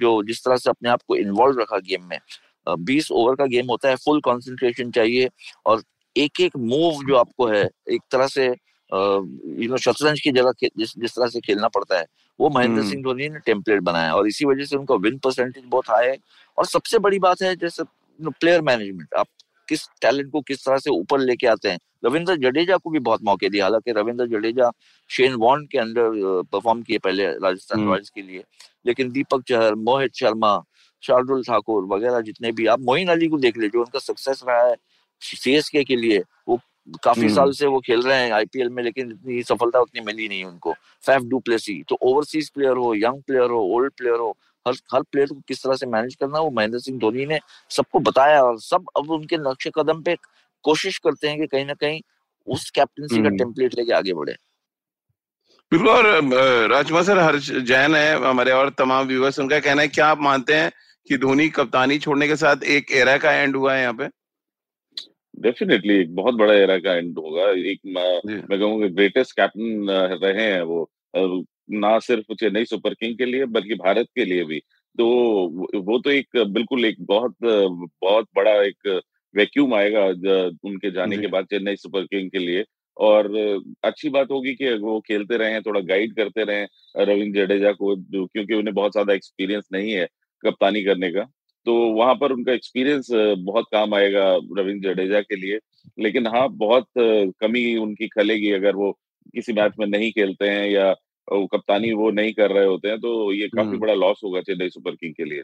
जो 0.00 0.22
जिस 0.22 0.44
तरह 0.44 0.56
से 0.56 0.70
अपने 0.70 0.90
आप 0.90 1.02
को 1.08 1.16
इन्वॉल्व 1.16 1.60
रखा 1.60 1.78
गेम 1.80 2.04
में 2.04 2.18
बीस 2.66 3.10
ओवर 3.12 3.34
का 3.34 3.46
गेम 3.46 3.66
होता 3.66 3.88
है 3.88 3.96
फुल 3.96 4.20
कॉन्सेंट्रेशन 4.20 4.90
चाहिए 4.90 5.28
और 5.66 5.82
एक 6.16 6.40
एक 6.40 6.56
मूव 6.58 7.04
जो 7.04 7.16
आपको 7.16 7.46
है 7.46 7.68
एक 7.90 8.02
तरह 8.10 8.26
से 8.28 8.48
यू 8.94 9.68
नो 9.68 9.76
शतरंज 9.78 10.20
की 10.20 10.30
जगह 10.32 10.68
जिस 10.78 10.92
जिस 10.98 11.14
तरह 11.14 11.28
से 11.28 11.40
खेलना 11.40 11.68
पड़ता 11.70 11.98
है 11.98 12.06
वो 12.40 12.48
महेंद्र 12.50 12.78
हम्म। 12.78 12.90
सिंह 12.90 13.02
धोनी 13.02 13.28
ने 13.28 13.38
टेम्पलेट 13.46 13.80
बनाया 13.82 14.14
और 14.14 14.28
इसी 14.28 14.44
वजह 14.44 14.64
से 14.64 14.76
उनका 14.76 14.94
विन 15.02 15.18
परसेंटेज 15.18 15.64
बहुत 15.66 15.90
हाई 15.90 16.06
है 16.06 16.16
और 16.58 16.66
सबसे 16.66 16.98
बड़ी 16.98 17.18
बात 17.20 17.42
है 17.42 17.54
जैसे 17.56 17.84
प्लेयर 18.20 18.60
मैनेजमेंट 18.62 19.14
आप 19.14 19.26
किस 19.68 19.86
टैलेंट 20.00 20.30
को 20.32 20.40
किस 20.42 20.64
तरह 20.64 20.78
से 20.78 20.90
ऊपर 20.92 21.20
लेके 21.20 21.46
आते 21.46 21.68
हैं 21.68 21.78
रविंद्र 22.04 22.36
जडेजा 22.38 22.76
को 22.76 22.90
भी 22.90 22.98
बहुत 23.00 23.22
मौके 23.24 23.48
दिए 23.48 23.60
हालाँकि 23.62 23.92
रविंद्र 23.92 24.26
जडेजा 24.28 24.70
शेन 25.10 25.34
वॉन्ड 25.36 25.68
के 25.70 25.78
अंडर 25.78 26.42
परफॉर्म 26.52 26.82
किए 26.82 26.98
पहले 26.98 27.26
राजस्थान 27.26 27.86
रॉयल्स 27.86 28.10
हम्म। 28.10 28.22
के 28.22 28.32
लिए 28.32 28.42
लेकिन 28.86 29.10
दीपक 29.12 29.42
चहर 29.48 29.74
मोहित 29.82 30.14
शर्मा 30.14 30.58
शार्दुल 31.02 31.42
ठाकुर 31.42 31.84
वगैरह 31.86 32.20
जितने 32.20 32.52
भी 32.52 32.66
आप 32.66 32.80
मोइन 32.82 33.08
अली 33.08 33.28
को 33.28 33.38
देख 33.38 33.56
लीजिए 33.58 33.80
उनका 33.80 33.98
सक्सेस 34.00 34.42
रहा 34.48 34.62
है 34.62 34.76
सीएसके 35.22 35.82
के 35.84 35.96
लिए 35.96 36.22
वो 36.48 36.60
काफ़ी 37.02 37.20
हम्म। 37.20 37.34
साल 37.34 37.52
से 37.52 37.66
वो 37.66 37.78
खेल 37.80 38.02
रहे 38.02 38.16
हैं 38.16 38.32
आईपीएल 38.32 38.68
में 38.68 38.82
लेकिन 38.82 39.10
इतनी 39.10 39.42
सफलता 39.44 39.80
उतनी 39.80 40.00
मिली 40.02 40.28
नहीं 40.28 40.44
उनको 40.44 40.72
फैफ 41.04 41.22
डू 41.24 41.38
प्लेसी 41.40 41.82
तो 41.88 41.98
ओवरसीज 42.02 42.48
प्लेयर 42.50 42.76
हो 42.76 42.94
यंग 42.94 43.22
प्लेयर 43.22 43.50
हो 43.50 43.60
ओल्ड 43.74 43.92
प्लेयर 43.92 44.18
हो 44.18 44.30
हर 44.66 44.74
हर 44.94 45.02
प्लेयर 45.02 45.28
को 45.28 45.40
किस 45.48 45.62
तरह 45.62 45.74
से 45.74 45.86
मैनेज 45.88 46.14
करना 46.14 46.40
वो 46.40 46.50
महेंद्र 46.50 46.78
सिंह 46.78 46.98
धोनी 46.98 47.26
ने 47.26 47.38
सबको 47.70 47.98
बताया 48.02 48.42
और 48.42 48.58
सब 48.60 48.86
अब 48.96 49.10
उनके 49.10 49.36
नक्शे 49.40 49.70
कदम 49.74 50.02
पे 50.02 50.16
कोशिश 50.64 50.98
करते 50.98 51.28
हैं 51.28 51.38
कि 51.38 51.46
कहीं 51.46 51.66
ना 51.66 51.74
कहीं 51.76 52.00
उस 52.46 52.70
कैप्टनसी 52.70 53.22
का 53.22 53.28
टेम्पलेट 53.28 53.70
हम्म। 53.70 53.80
लेके 53.80 53.92
आगे 53.92 54.14
बढ़े 54.14 54.36
बिल्कुल 55.72 55.88
और 55.88 56.68
राजमा 56.70 57.02
सर 57.02 57.18
हर 57.18 57.38
जैन 57.38 57.94
है 57.94 58.16
हमारे 58.22 58.50
और 58.52 58.70
तमाम 58.78 59.06
व्यूवर्स 59.06 59.38
उनका 59.38 59.58
कहना 59.60 59.82
है 59.82 59.88
क्या 59.90 60.06
आप 60.06 60.20
मानते 60.22 60.54
हैं 60.54 60.70
कि 61.06 61.16
धोनी 61.18 61.48
कप्तानी 61.50 61.98
छोड़ने 61.98 62.28
के 62.28 62.36
साथ 62.36 62.62
एक 62.70 62.92
एरा 62.94 63.16
का 63.18 63.32
एंड 63.32 63.56
हुआ 63.56 63.74
है 63.74 63.80
यहाँ 63.80 63.94
पे 63.94 64.08
डेफिनेटली 65.34 65.94
एक 65.94 66.14
बहुत 66.14 66.34
बड़ा 66.34 66.54
एरा 66.54 66.78
का 66.78 66.94
एंड 66.94 67.18
होगा। 67.18 67.50
एक 67.70 67.80
मैं 67.86 68.58
कहूँगा 68.58 68.86
ग्रेटेस्ट 68.88 69.36
कैप्टन 69.36 69.90
रहे 70.22 70.42
हैं 70.42 70.62
वो। 70.62 70.88
ना 71.72 71.98
सिर्फ़ 72.00 72.34
चेन्नई 72.34 72.64
सुपर 72.64 72.94
किंग 72.94 73.16
के 73.18 73.24
लिए 73.24 73.44
बल्कि 73.48 73.74
भारत 73.74 74.08
के 74.16 74.24
लिए 74.24 74.44
भी। 74.44 74.58
तो 74.98 75.06
वो 75.82 75.98
तो 75.98 76.10
एक 76.10 76.36
बिल्कुल 76.48 76.84
एक 76.84 76.96
बहुत 77.02 77.34
बहुत 77.42 78.28
बड़ा 78.36 78.52
एक 78.62 79.00
वैक्यूम 79.34 79.74
आएगा 79.74 80.04
उनके 80.64 80.90
जाने 80.90 81.18
के 81.18 81.26
बाद 81.26 81.46
चेन्नई 81.46 81.76
सुपर 81.76 82.04
किंग 82.04 82.30
के 82.30 82.38
लिए। 82.38 82.64
और 82.96 83.26
अच्छी 83.84 84.08
बात 84.10 84.30
होगी 84.30 84.54
कि 84.54 84.72
वो 84.78 84.98
खेलते 85.00 85.36
रहे 85.36 85.60
थोड़ा 85.60 85.80
गाइड 85.80 86.14
करते 86.16 86.44
रहे 86.44 86.66
रविंद्र 87.04 87.44
जडेजा 87.46 87.72
को 87.72 87.94
क्योंकि 88.26 88.54
उन्हें 88.54 88.74
बहुत 88.74 88.92
ज़्यादा 88.92 89.14
एक्सपीरियंस 89.14 89.68
नहीं 89.72 89.92
है 89.92 90.06
कप्तानी 90.42 90.82
करने 90.84 91.10
का। 91.10 91.26
तो 91.66 91.74
वहाँ 91.94 92.14
पर 92.14 92.32
उनका 92.32 92.52
एक्सपीरियंस 92.52 93.08
बहुत 93.44 93.66
काम 93.72 93.94
आएगा 93.94 94.24
रविंद्र 94.58 94.92
जडेजा 94.92 95.20
के 95.20 95.36
लिए। 95.36 95.58
लेकिन 96.00 96.26
हाँ 96.26 96.48
बहुत 96.56 96.86
कमी 96.98 97.64
उनकी 97.76 98.08
खलेगी 98.08 98.50
अगर 98.52 98.76
वो 98.76 98.90
किसी 99.34 99.52
मैच 99.52 99.72
में 99.80 99.86
नहीं 99.86 100.10
खेलते 100.12 100.48
हैं 100.48 100.68
या 100.70 100.90
वो 101.28 101.46
कप्तानी 101.46 101.92
वो 101.94 102.10
नहीं 102.10 102.32
कर 102.32 102.50
रहे 102.50 102.66
होते 102.66 102.88
हैं 102.88 102.98
तो 103.00 103.32
ये 103.32 103.48
काफ़ी 103.48 103.68
हम्म। 103.68 103.78
बड़ा 103.78 103.94
लॉस 103.94 104.20
होगा 104.24 104.40
चेन्नई 104.40 104.68
सुपर 104.68 104.94
किंग 104.94 105.14
के 105.14 105.24
लिए। 105.24 105.42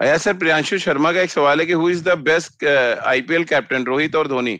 अया 0.00 0.16
सर 0.18 0.36
प्रियांशु 0.38 0.78
शर्मा 0.78 1.12
का 1.12 1.20
एक 1.20 1.30
सवाल 1.30 1.60
है 1.60 1.66
कि 1.66 1.72
who 1.72 1.88
is 1.90 2.02
the 2.04 2.18
best 2.18 2.64
IPL 2.64 3.44
captain 3.44 3.84
Rohit 3.84 4.16
और 4.16 4.28
धोनी? 4.28 4.54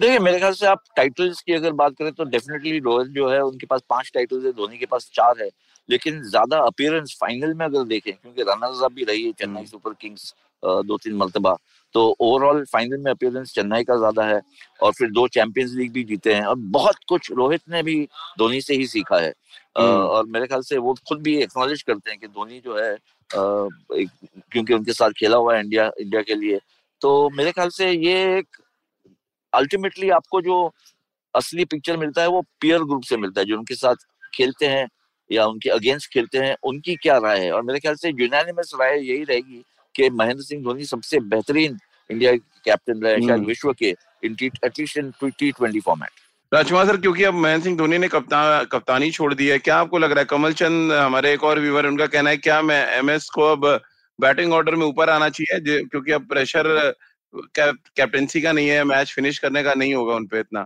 देखिए 0.00 0.18
मेरे 0.18 0.38
ख्याल 0.38 0.52
से 0.52 0.66
आप 0.66 0.82
टाइटल्स 0.96 1.40
की 1.42 1.52
अगर 1.52 1.72
बात 1.72 1.94
करें 1.98 2.12
तो 2.12 2.24
डेफिनेटली 2.24 2.78
रोहित 2.78 3.08
जो 3.08 3.28
है 3.28 3.40
उनके 3.42 3.66
पास 3.66 3.82
पाँच 3.90 4.10
टाइटल्स 4.14 4.44
है 4.44 4.52
धोनी 4.52 4.78
के 4.78 4.86
पास 4.86 5.10
चार 5.14 5.42
है। 5.42 5.48
लेकिन 5.88 6.22
ज़्यादा 6.24 6.58
अपीयरेंस 6.66 7.16
फाइनल 7.20 7.54
में 7.54 7.64
अगर 7.66 7.84
देखें 7.86 8.12
क्योंकि 8.12 8.42
रनर्स 8.42 8.82
अप 8.84 8.92
भी 8.92 9.04
रही 9.04 9.24
है 9.24 9.32
चेन्नई 9.32 9.66
सुपर 9.66 9.92
किंग्स 10.00 10.34
दो 10.62 10.96
तीन 10.96 11.14
मरतबा 11.16 11.56
तो 11.94 12.04
ओवरऑल 12.20 12.64
फाइनल 12.64 12.98
में 12.98 13.10
अपियरेंस 13.10 13.52
चेन्नई 13.54 13.84
का 13.84 13.96
ज़्यादा 13.96 14.24
है 14.26 14.40
और 14.82 14.92
फिर 14.92 15.10
दो 15.10 15.26
चैंपियंस 15.28 15.72
लीग 15.72 15.92
भी 15.92 16.04
जीते 16.04 16.34
हैं 16.34 16.44
और 16.44 16.56
बहुत 16.72 16.96
कुछ 17.08 17.30
रोहित 17.32 17.60
ने 17.70 17.82
भी 17.82 18.02
धोनी 18.38 18.60
से 18.60 18.74
ही 18.74 18.86
सीखा 18.86 19.18
है। 19.18 19.32
हम्म। 19.78 19.88
और 19.88 20.26
मेरे 20.26 20.46
ख्याल 20.46 20.60
से 20.62 20.78
वो 20.78 20.94
खुद 21.08 21.22
भी 21.22 21.36
एक्नोलेज 21.42 21.82
करते 21.82 22.10
हैं 22.10 22.18
कि 22.20 22.26
धोनी 22.28 22.60
जो 22.60 22.78
है 22.78 22.96
क्योंकि 23.30 24.74
उनके 24.74 24.92
साथ 24.92 25.10
खेला 25.18 25.36
हुआ 25.36 25.54
है 25.54 25.60
इंडिया 25.60 25.90
इंडिया 26.00 26.22
के 26.22 26.34
लिए। 26.34 26.58
तो 27.02 27.30
मेरे 27.30 27.52
ख्याल 27.52 27.68
से 27.70 27.90
ये 27.90 28.38
एक 28.38 28.56
अल्टीमेटली 29.52 30.10
आपको 30.10 30.40
जो 30.42 30.58
असली 31.34 31.64
पिक्चर 31.66 31.96
मिलता 31.96 32.22
है 32.22 32.28
वो 32.28 32.42
पियर 32.60 32.82
ग्रुप 32.84 33.02
से 33.02 33.16
मिलता 33.16 33.40
है 33.40 33.46
जो 33.46 33.58
उनके 33.58 33.74
साथ 33.74 34.06
खेलते 34.34 34.66
हैं 34.66 34.86
या 35.30 35.46
उनके 35.46 35.70
अगेंस्ट 35.70 36.12
खेलते 36.12 36.38
हैं 36.38 36.56
उनकी 36.62 36.94
क्या 36.96 37.16
राय 37.18 37.40
है? 37.40 37.52
और 37.52 37.62
मेरे 37.62 37.78
ख्याल 37.78 37.94
से 37.94 38.08
यूनानिमस 38.10 38.72
राय 38.80 38.98
यही 39.00 39.24
रहेगी 39.24 39.62
कि 39.94 40.10
महेंद्र 40.10 40.42
सिंह 40.42 40.62
धोनी 40.64 40.84
सबसे 40.84 41.20
बेहतरीन 41.20 41.78
इंडिया 42.10 42.32
कैप्टन 42.36 43.02
रहे 43.02 43.16
शायद 43.16 43.30
हम्म। 43.30 43.46
विश्व 43.46 43.72
के 43.72 43.94
इन 44.24 44.36
at least 44.42 44.98
in 44.98 45.12
T 45.22 45.50
twenty 45.52 45.80
format 45.80 46.10
Rajkumar 46.52 46.86
sir 46.86 46.96
क्योंकि 46.96 47.24
अब 47.24 47.34
महेंद्र 47.34 47.64
सिंह 47.64 47.76
धोनी 47.76 47.98
ने 47.98 48.08
कप्ता 48.08 48.62
कप्तानी 48.64 49.10
छोड़ 49.10 49.32
दी 49.34 49.46
है 49.46 49.58
क्या 49.58 49.76
आपको 49.76 49.98
लग 49.98 50.10
रहा 50.10 50.18
है? 50.18 50.24
कमल 50.24 50.52
चंद 50.52 50.92
हमारे 50.92 51.32
एक 51.32 51.44
और 51.44 51.60
व्यूवर 51.60 51.86
उनका 51.86 52.06
कहना 52.06 52.30
है 52.30 52.36
क्या 52.36 52.60
मैं 52.62 52.80
एमएस 52.98 53.28
को 53.30 53.42
अब 53.42 53.66
बैटिंग 54.18 54.52
ऑर्डर 54.52 54.74
में 54.74 54.86
ऊपर 54.86 55.10
आना 55.10 55.28
चाहिए? 55.28 55.82
क्योंकि 55.84 56.12
अब 56.12 56.26
प्रेशर 56.28 56.94
कैप्टनसी 57.34 58.40
का 58.40 58.52
नहीं 58.52 58.68
है 58.68 58.84
मैच 58.84 59.12
फिनिश 59.12 59.38
करने 59.38 59.62
का 59.62 59.74
नहीं 59.74 59.94
होगा 59.94 60.14
उनपे 60.14 60.40
इतना। 60.40 60.64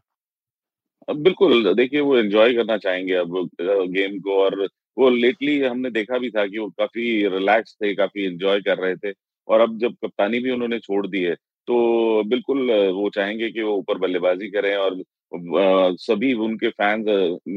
बिल्कुल, 1.11 1.73
देखिए 1.75 2.01
वो 2.01 2.17
एंजॉय 2.19 2.55
करना 2.55 2.77
चाहेंगे 2.79 3.15
अब 3.15 3.33
गेम 3.61 4.19
को 4.21 4.37
और 4.43 4.55
वो 4.99 5.09
लेटली 5.11 5.59
हमने 5.61 5.91
देखा 5.91 6.19
भी 6.19 6.31
था 6.31 6.47
कि 6.47 6.59
वो 6.59 6.69
काफ़ी 6.79 7.27
रिलैक्स 7.29 7.75
थे, 7.75 7.95
काफ़ी 7.95 8.25
एंजॉय 8.25 8.61
कर 8.61 8.79
रहे 8.79 8.97
थे 8.97 9.13
और 9.49 9.61
अब 9.61 9.79
जब 9.79 9.95
कप्तानी 10.05 10.39
भी 10.41 10.51
उन्होंने 10.51 10.79
छोड़ 10.79 11.07
दी 11.07 11.23
है 11.23 11.35
तो 11.69 12.23
बिल्कुल 12.29 12.71
वो 12.93 13.09
चाहेंगे 13.15 13.51
कि 13.51 13.63
वो 13.63 13.77
ऊपर 13.77 13.99
बल्लेबाजी 13.99 14.49
करें 14.51 14.75
और 14.77 15.03
सभी 16.01 16.33
उनके 16.47 16.69
फैंस 16.71 17.07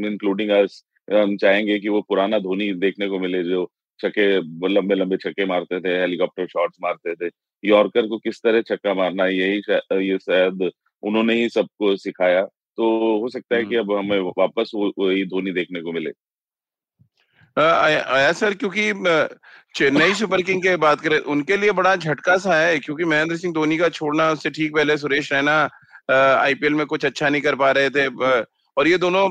इंक्लूडिंग 0.05 0.49
अस 0.51 0.83
चाहेंगे 1.09 1.79
कि 1.79 1.89
वो 1.89 2.01
पुराना 2.09 2.39
धोनी 2.39 2.71
देखने 2.75 3.07
को 3.09 3.19
मिले 3.19 3.43
जो 3.43 3.65
छक्के, 3.99 4.67
लंबे 4.69 4.95
लंबे 4.95 5.17
छक्के 5.17 5.45
मारते 5.45 5.79
थे 5.81 5.99
हेलीकॉप्टर 5.99 6.47
शॉट्स 6.47 6.77
मारते 6.83 7.15
थे। 7.15 7.29
यॉर्कर 7.63 8.07
को 8.07 8.17
किस 8.17 8.41
तरह 8.43 8.61
छक्का 8.61 8.93
मारना, 8.93 9.25
यही 9.27 9.61
ये 10.09 10.17
शायद 10.19 10.69
उन्होंने 11.03 11.33
ही 11.35 11.49
सबको 11.49 11.95
सिखाया। 11.97 12.45
तो 12.77 12.85
हो 13.21 13.29
सकता 13.29 13.55
है 13.55 13.65
कि 13.65 13.75
अब 13.75 13.91
हमें 13.91 14.19
वापस 14.37 14.71
वही 14.75 15.25
धोनी 15.25 15.51
देखने 15.51 15.81
को 15.81 15.91
मिले। 15.91 16.11
आया 17.57 18.31
सर 18.31 18.53
क्योंकि 18.53 18.91
चेन्नई 19.75 20.13
सुपर 20.13 20.41
किंग 20.41 20.61
की 20.61 20.75
बात 20.75 21.01
करें 21.01 21.17
उनके 21.19 21.57
लिए 21.57 21.71
बड़ा 21.71 21.95
झटका 21.95 22.37
सा 22.37 22.55
है 22.55 22.79
क्योंकि 22.79 23.05
महेंद्र 23.05 23.37
सिंह 23.37 23.53
धोनी 23.53 23.77
का 23.77 23.89
छोड़ना 23.89 24.29
उससे 24.31 24.49
ठीक 24.49 24.73
पहले 24.75 24.97
सुरेश 24.97 25.31
रैना 25.33 25.57
आईपीएल 26.11 26.73
में 26.73 26.85
कुछ 26.85 27.05
अच्छा 27.05 27.29
नहीं 27.29 27.41
कर 27.41 27.55
पा 27.55 27.71
रहे 27.71 27.89
थे 27.89 28.07
और 28.77 28.87
ये 28.87 28.97
दोनों 28.97 29.27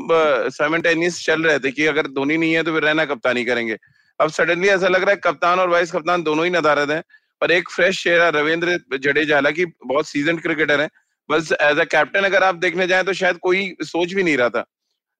साइमल्टेनियस 0.50 1.24
चल 1.24 1.42
रहे 1.42 1.58
थे 1.58 1.70
कि 1.70 1.86
अगर 1.86 2.06
धोनी 2.06 2.36
नहीं 2.36 2.52
है 2.52 2.62
तो 2.62 2.72
फिर 2.72 2.84
रैना 2.84 3.04
कप्तानी 3.04 3.44
करेंगे। 3.44 3.76
अब 4.20 4.30
सडनली 4.30 4.68
ऐसा 4.68 4.88
लग 4.88 5.02
रहा 5.02 5.10
है 5.10 5.16
कप्तान 5.16 5.60
और 5.60 5.68
वाइस 5.68 5.92
कप्तान 5.92 6.22
दोनों 6.22 6.44
ही 6.44 6.50
नदारद 6.50 6.90
हैं 6.90 7.02
पर 7.40 7.50
एक 7.50 7.70
फ्रेश 7.70 8.02
चेहरा 8.04 8.28
रविंद्र 8.28 8.78
जडेजा 8.98 9.34
हालाँकि 9.34 9.64
बहुत 9.86 10.08
सीज़न 10.08 10.36
क्रिकेटर 10.38 10.80
है 10.80 10.88
बस 11.28 11.52
एज 11.52 11.78
अ 11.78 11.84
कैप्टन 11.86 12.24
अगर 12.24 12.42
आप 12.44 12.54
देखने 12.56 12.86
जाए 12.86 13.02
तो 13.02 13.12
शायद 13.14 13.38
कोई 13.42 13.74
सोच 13.84 14.12
भी 14.12 14.22
नहीं 14.22 14.36
रहा 14.36 14.48
था। 14.48 14.64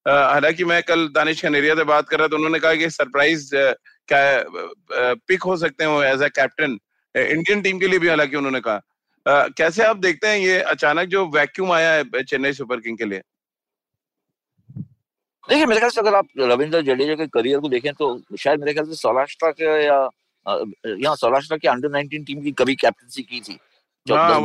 हालाँकि 0.06 0.64
मैं 0.64 0.82
कल 0.82 1.06
दानिश 1.10 1.42
खनेरिया 1.42 1.74
से 1.74 1.84
बात 1.86 2.08
कर 2.08 2.18
रहा 2.18 2.28
था, 2.28 2.36
उन्होंने 2.36 2.58
कहा 2.58 2.74
कि 2.74 2.90
सरप्राइज़ 2.90 3.50
क्या 3.54 4.44
पिक 5.28 5.42
हो 5.42 5.56
सकते 5.56 5.84
हैं 5.84 6.02
as 6.04 6.22
a 6.22 6.28
captain 6.30 6.78
Indian 7.14 7.62
team 7.62 7.78
के 7.78 7.88
लिए 7.88 7.98
भी 7.98 8.08
हालाँकि 8.08 8.36
उन्होंने 8.36 8.60
कहा। 8.60 9.48
कैसे 9.56 9.82
आप 9.84 9.96
देखते 9.98 10.28
हैं 10.28 10.38
ये 10.38 10.58
अचानक 10.70 11.08
जो 11.08 11.24
वैक्यूम 11.30 11.72
आया 11.72 11.92
है 11.92 12.22
चेन्नई 12.22 12.52
सुपर 12.52 12.80
किंग 12.80 12.98
के 12.98 13.04
लिए? 13.04 13.22
देखिए, 15.48 15.66
मेरे 15.66 15.80
ख्याल 15.80 15.90
से 15.90 16.00
अगर 16.00 16.14
आप 16.14 16.26
रविंद्र 16.38 16.80
जडेजा 16.82 17.14
के 17.14 17.26
करियर 17.28 17.60
को 17.60 17.68
देखें 17.68 17.92
तो 17.94 18.36
शायद 18.38 18.60
मेरे 18.60 18.72
ख्याल 18.72 18.86
से 18.86 18.94
सौराष्ट्र 18.96 19.50
के 19.52 19.64
या 19.84 19.96
यहाँ 20.46 21.14
सौराष्ट्र 21.16 21.56
के 21.58 21.68
अंडर 21.68 21.88
19 21.90 22.24
टीम 22.26 22.42
की 22.42 22.52
कभी 22.52 22.74
कैप्टनसी 22.76 23.22
की 23.22 23.40
थी। 23.40 23.58
हाँ, 24.06 24.40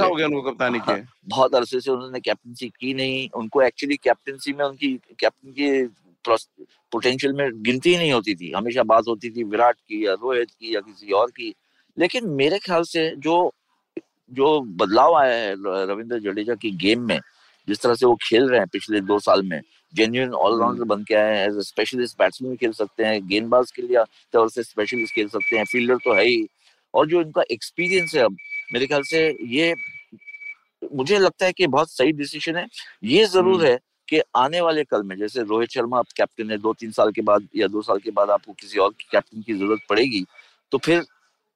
हो 0.00 0.94
बहुत 1.28 1.54
अरसे 1.54 1.80
से 1.80 1.90
उन्होंने 1.90 2.20
कैप्टनसी 2.20 2.68
की 2.80 2.92
नहीं 2.94 3.28
उनको 3.34 3.62
एक्चुअली 3.62 3.96
कैप्टनसी 3.96 4.52
में 4.52 4.64
उनकी 4.64 4.92
कैप्टन 5.20 5.50
की 5.50 5.86
पोटेंशियल 6.92 7.32
में 7.32 7.62
गिनती 7.62 7.96
नहीं 7.96 8.12
होती 8.12 8.34
थी। 8.34 8.50
हमेशा 8.52 8.82
बात 8.82 9.04
होती 9.08 9.30
थी 9.30 9.44
विराट 9.44 9.76
की 9.76 10.06
या 10.06 10.12
रोहित 10.12 10.50
की 10.50 10.74
या 10.74 10.80
किसी 10.80 11.12
और 11.12 11.30
की। 11.30 11.54
लेकिन 11.96 12.28
मेरे 12.30 12.58
ख्याल 12.58 12.82
से 12.82 13.10
जो 13.18 13.52
जो 14.30 14.60
बदलाव 14.60 15.14
आया 15.16 15.34
है 15.34 15.54
रविंद्र 15.86 16.18
जडेजा 16.20 16.54
की 16.54 16.70
गेम 16.76 17.06
में 17.06 17.18
जिस 17.68 17.80
तरह 17.82 17.94
से 17.94 18.06
वो 18.06 18.14
खेल 18.22 18.48
रहे 18.48 18.58
हैं 18.58 18.68
पिछले 18.72 19.00
दो 19.00 19.18
साल 19.18 19.42
में 19.42 19.60
जेन्यून 19.94 20.34
ऑलराउंडर 20.34 20.84
बन 20.84 21.02
के 21.04 21.14
आए 21.14 21.36
हैं 21.36 21.46
एज 21.48 21.58
स्पेशलिस्ट 21.66 22.18
बैट्समैन 22.18 22.56
खेल 22.56 22.72
सकते 22.72 23.04
हैं 23.04 23.26
गेंदबाज 23.28 23.70
के 23.70 23.82
लिए 23.82 24.04
तौर 24.32 24.50
से 24.50 24.62
स्पेशलिस्ट 24.62 25.14
खेल 25.14 25.28
सकते 25.28 25.56
हैं 25.56 25.64
फील्डर 25.64 25.96
तो 26.04 26.14
है 26.14 26.24
ही। 26.24 26.46
और 26.94 27.06
जो 27.08 27.20
इनका 27.20 27.42
एक्सपीरियंस 27.50 28.14
है 28.14 28.22
अब 28.22 28.36
मेरे 28.70 28.86
ख्याल 28.86 29.02
से 29.04 29.28
ये 29.48 29.74
मुझे 30.92 31.18
लगता 31.18 31.46
है 31.46 31.52
कि 31.52 31.66
बहुत 31.68 31.90
सही 31.90 32.12
डिसीज़न 32.14 32.56
है 32.56 32.66
ये 33.04 33.24
ज़रूर 33.26 33.54
हम्म। 33.54 33.66
है 33.66 33.78
कि 34.08 34.20
आने 34.36 34.60
वाले 34.60 34.84
कल 34.84 35.02
में 35.02 35.16
जैसे 35.16 35.42
रोहित 35.44 35.70
शर्मा 35.70 35.98
आप 35.98 36.12
कैप्टन 36.16 36.50
है 36.50 36.58
दो 36.58 36.72
तीन 36.74 36.90
साल 36.92 37.12
के 37.12 37.22
बाद 37.22 37.48
या 37.56 37.66
दो 37.68 37.82
साल 37.82 37.98
के 37.98 38.10
बाद 38.10 38.30
आपको 38.30 38.52
किसी 38.54 38.78
और 38.78 38.92
कैप्टन 39.02 39.42
की 39.42 39.54
ज़रूरत 39.54 39.80
पड़ेगी 39.90 40.24
तो 40.72 40.78
फिर 40.78 41.04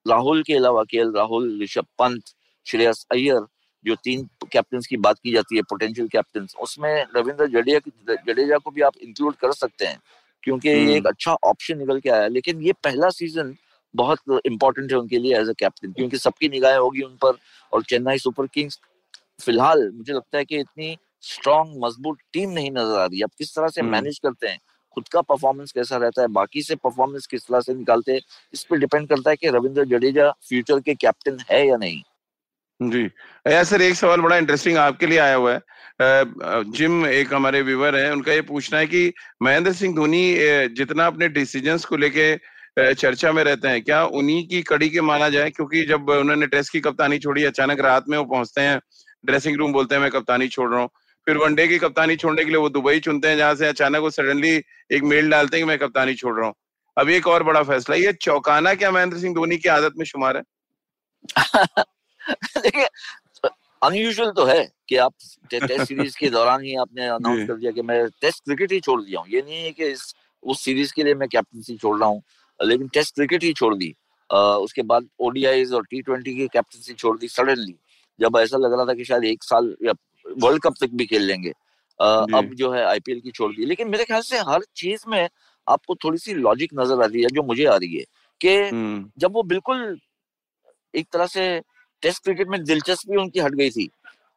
राहुल 0.07 0.43
के 0.43 0.55
अलावा 0.55 0.83
के 0.85 1.03
राहुल 1.11 1.59
ऋषभ 1.63 1.87
पंत 1.99 2.35
श्रेयस 2.67 3.07
अय्यर 3.13 3.47
जो 3.85 3.95
तीन 4.05 4.29
कैप्टन 4.45 4.81
की 4.81 4.97
बात 4.99 5.19
की 5.19 5.33
जाती 5.33 5.57
है 5.57 5.63
पोटेंशियल 5.63 6.09
कैप्टन 6.09 6.47
उसमें 6.61 6.93
रविंद्र 7.17 7.47
जडेजा 7.49 8.15
जडेजा 8.25 8.59
को 8.59 8.71
भी 8.71 8.83
आप 8.83 8.97
इंक्लूड 8.99 9.35
कर 9.37 9.53
सकते 9.55 9.87
हैं 9.87 9.99
क्योंकि 10.43 10.69
ये 10.69 10.75
एक 10.75 10.89
हम्म। 10.89 11.09
अच्छा 11.09 11.33
ऑप्शन 11.45 11.79
निकल 11.79 12.01
के 12.01 12.11
आया 12.11 12.27
लेकिन 12.29 12.63
ये 12.63 12.73
पहला 12.85 13.09
सीज़न 13.11 13.55
बहुत 13.95 14.41
इंपॉर्टेंट 14.47 14.93
है 14.93 14.99
उनके 14.99 15.19
लिए 15.19 15.39
एज 15.39 15.49
अ 15.49 15.53
कैप्टन 15.59 15.93
क्योंकि 15.93 16.19
सबकी 16.19 16.49
निगाहें 16.49 16.79
होगी 16.79 17.03
उन 17.03 17.17
पर 17.23 17.39
और 17.73 17.83
चेन्नई 17.83 18.19
सुपर 18.19 18.47
किंग्स 18.47 18.79
फ़िलहाल 19.43 19.91
मुझे 19.95 20.13
लगता 20.13 20.39
है 20.39 20.45
कि 20.45 20.59
इतनी 20.59 20.97
स्ट्रॉन्ग 21.23 21.85
मज़बूत 21.85 22.19
टीम 22.33 22.51
नहीं 22.51 22.71
नज़र 22.71 22.99
आ 22.99 23.05
रही। 23.05 23.23
अब 23.23 23.31
किस 23.39 23.55
तरह 23.55 23.69
से 23.69 23.83
मैनेज 23.83 24.21
हम्म। 24.25 24.31
करते 24.31 24.49
हैं? 24.49 24.59
खुद 24.97 25.09
का 25.09 25.21
परफॉर्मेंस 25.21 25.73
कैसा 25.73 25.97
रहता 25.97 26.23
है? 26.23 26.29
बाकी 26.29 26.63
से 26.63 26.75
परफॉर्मेंस 26.77 27.27
किस 27.27 27.47
तरह 27.47 27.61
से 27.61 27.75
निकालते 27.75 28.13
हैं? 28.13 28.21
इस 28.55 28.65
पर 28.65 28.79
डिपेंड 28.79 29.09
करता 29.09 29.31
है 29.31 29.37
कि 29.37 29.49
रविंद्र 29.49 29.85
जडेजा 29.85 30.31
फ्यूचर 30.49 30.81
के 30.81 30.95
कैप्टन 30.95 31.39
है 31.51 31.67
या 31.69 31.77
नहीं। 31.77 32.03
जी। 32.81 33.05
या 33.47 33.63
सर 33.65 33.83
एक 33.83 33.95
सवाल 33.95 34.21
बड़ा 34.21 34.37
इंटरेस्टिंग 34.37 34.77
आपके 34.79 35.07
लिए 35.07 35.19
आया 35.19 35.35
हुआ 35.35 35.53
है। 35.53 35.61
जिम 36.71 37.07
एक 37.07 37.35
हमारे 37.35 37.63
व्यूवर 37.63 37.97
है 37.97 38.11
उनका 38.13 38.33
ये 38.33 38.43
पूछना 38.43 38.79
है 38.79 38.87
कि 38.87 39.13
महेंद्र 39.43 39.73
सिंह 39.73 39.95
धोनी 39.97 40.23
जितना 40.75 41.07
अपने 41.07 41.29
डिसीजंस 41.29 41.85
को 41.85 41.97
लेके 41.97 42.35
चर्चा 42.77 43.33
में 43.33 43.45
रहते 43.45 43.69
हैं। 43.69 43.83
क्या 43.83 44.05
उन्हीं 44.05 44.47
की 44.49 44.63
कड़ी 44.63 44.89
के 44.91 45.01
माना 45.01 45.29
जाए? 45.29 45.51
क्योंकि 45.51 45.85
जब 45.87 46.09
उन्होंने 46.11 46.47
टेस्ट 46.47 46.73
की 46.73 46.81
कप्तानी 46.81 47.19
छोड़ी 47.19 47.45
अचानक 47.45 47.81
रात 47.81 48.05
में 48.09 48.19
वो 48.19 48.25
पहुँचते 48.25 48.61
हैं 48.61 48.81
ड्रेसिंग 49.25 49.57
रूम 49.57 49.73
बोलते 49.73 49.95
हैं 49.95 50.03
मैं 50.03 50.11
कप्तानी 50.11 50.49
छोड़ 50.49 50.71
रहा 50.71 50.81
हूँ। 50.81 50.89
फिर 51.27 51.37
वनडे 51.37 51.67
की 51.69 51.79
कप्तानी 51.79 52.17
छोड़ने 52.17 52.45
के 52.45 52.51
लिए 52.51 52.59
वो 52.59 52.69
दुबई 52.69 53.01
चुनते 53.01 53.29
हैं 53.29 53.37
जहाँ 53.37 53.55
से 53.55 53.67
अचानक 53.67 54.01
वो 54.01 54.11
सडनली 54.11 54.51
एक 54.93 55.03
मेल 55.03 55.31
डालते 55.31 55.57
हैं 55.57 55.65
कि 55.65 55.69
मैं 55.69 55.79
कप्तानी 55.79 56.15
छोड़ 56.15 56.37
रहा 56.37 56.47
हूँ। 56.47 56.55
अब 56.97 57.09
एक 57.09 57.27
और 57.27 57.43
बड़ा 57.43 57.63
फैसला 57.63 57.97
ये 57.97 58.13
चौकाना 58.13 58.75
क्या 58.75 58.91
महेंद्र 58.91 59.19
सिंह 59.19 59.35
धोनी 59.35 59.57
की 59.59 59.69
आदत 59.69 59.93
में 59.99 60.05
शुमार 60.05 60.37
है? 60.37 60.43
देखिए 62.59 62.87
अनयूजुअल 63.83 64.31
तो 64.31 64.45
है 64.45 64.73
कि 64.89 64.97
आप 64.97 65.13
टेस्ट 65.51 65.83
सीरीज़ 65.83 66.17
के 66.19 66.31
दौरान 66.31 66.63
ही 66.63 66.75
आपने 66.77 67.07
अनाउंस 67.09 67.49
कर 67.49 67.55
दिया 67.55 67.71
कि 67.71 67.83
मैं 67.83 68.09
टेस्ट 68.21 68.45
क्रिकेट 68.45 68.73
ही 68.73 68.81
छोड़ 68.81 69.03
दिया 69.03 69.21
हूँ। 69.21 69.29
ये 69.29 69.43
नहीं 69.43 69.65
है 69.65 69.73
कि 69.73 69.85
इस 69.85 70.15
उस 70.43 70.65
सीरीज़ 70.65 70.93
के 70.97 71.05
लिए 71.05 71.15
मैं 71.15 71.29
कैप्टनसी 71.29 71.77
छोड़ 71.77 71.99
रहा 72.01 72.09
हूँ। 72.09 72.23
लेकिन 72.61 72.89
टेस्ट 72.95 73.15
क्रिकेट 73.15 73.45
ही 73.45 73.53
छोड़ 73.53 73.75
दी। 73.75 73.95
उसके 74.31 74.83
बाद 74.83 75.09
ओडीआईज 75.21 75.73
और 75.73 75.85
टी 75.91 76.01
ट्वेंटी 76.03 76.35
की 76.35 76.47
कैप्टनसी 76.53 76.95
छोड़ 76.95 77.19
दी 77.19 77.29
सडनली 77.29 77.75
जब 78.19 78.37
ऐसा 78.39 78.57
लग 78.59 78.73
रहा 78.73 78.85
था 78.85 78.95
कि 78.95 79.05
शायद 79.05 79.25
एक 79.25 79.45
साल 79.45 79.75
या 79.85 79.93
वर्ल्ड 80.27 80.63
कप 80.63 80.75
तक 80.81 80.91
भी 80.95 81.07
खेल 81.07 81.23
लेंगे। 81.23 81.53
अब 82.01 82.51
जो 82.55 82.71
है 82.73 82.85
आईपीएल 82.85 83.21
की 83.21 83.31
छोड़ 83.31 83.51
दी। 83.53 83.65
लेकिन 83.65 83.89
मेरे 83.89 84.05
ख्याल 84.05 84.23
से 84.23 84.39
हर 84.49 84.65
चीज़ 84.77 85.05
में 85.09 85.29
आपको 85.67 85.95
थोड़ी 86.05 86.19
सी 86.19 86.35
लॉजिक 86.35 86.71
नज़र 86.75 87.03
आ 87.03 87.07
रही 87.07 87.23
है 87.23 87.29
जो 87.35 87.43
मुझे 87.43 87.65
आ 87.65 87.77
रही 87.77 87.97
है 87.97 88.05
कि 88.41 88.57
हम्म। 88.57 89.11
जब 89.19 89.33
वो 89.33 89.43
बिल्कुल 89.43 89.99
एक 90.95 91.07
तरह 91.13 91.27
से 91.27 91.45
टेस्ट 92.03 92.23
क्रिकेट 92.25 92.49
में 92.49 92.63
दिलचस्पी 92.65 93.17
उनकी 93.17 93.41
हट 93.41 93.55
गई 93.55 93.71
थी 93.71 93.89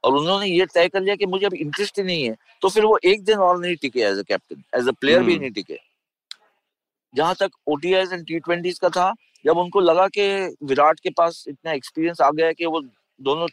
और 0.04 0.16
उन्होंने 0.16 0.48
ये 0.48 0.66
तय 0.74 0.88
कर 0.88 1.02
लिया 1.02 1.16
कि 1.16 1.26
मुझे 1.26 1.46
अब 1.46 1.54
इंटरेस्ट 1.54 2.00
ही 2.00 2.04
नहीं 2.04 2.24
है 2.24 2.36
तो 2.62 2.70
फिर 2.70 2.86
वो 2.86 2.98
एक 3.06 3.24
दिन 3.24 3.38
और 3.48 3.60
नहीं 3.60 3.76
टिके 3.76 4.02
as 4.02 4.20
a 4.20 4.22
captain 4.22 4.64
as 4.80 4.88
a 4.88 4.92
player 4.92 5.24
भी 5.24 5.32
हम्म। 5.32 5.42
नहीं 5.42 5.52
टिके। 5.52 5.80
जहाँ 7.18 7.36
तक 7.40 7.52
ओटीआईज 7.68 8.14
एंड 8.14 8.26
टी 8.28 8.40
ट्वेंटी 8.40 8.72
का 8.82 8.90
था 8.90 9.14
जब 9.46 9.58
उनको 9.58 9.80
लगा 9.80 10.08
कि 10.08 10.28
विराट 10.64 11.00
के 11.00 11.10
पास 11.18 11.44
इतना 11.48 11.72
एक्सपीरियंस 11.72 12.22
आ 12.22 12.30
गया 12.32 12.48
है 12.48 12.54
कि 12.54 12.66
वो 12.66 12.82
दोनों 13.20 13.48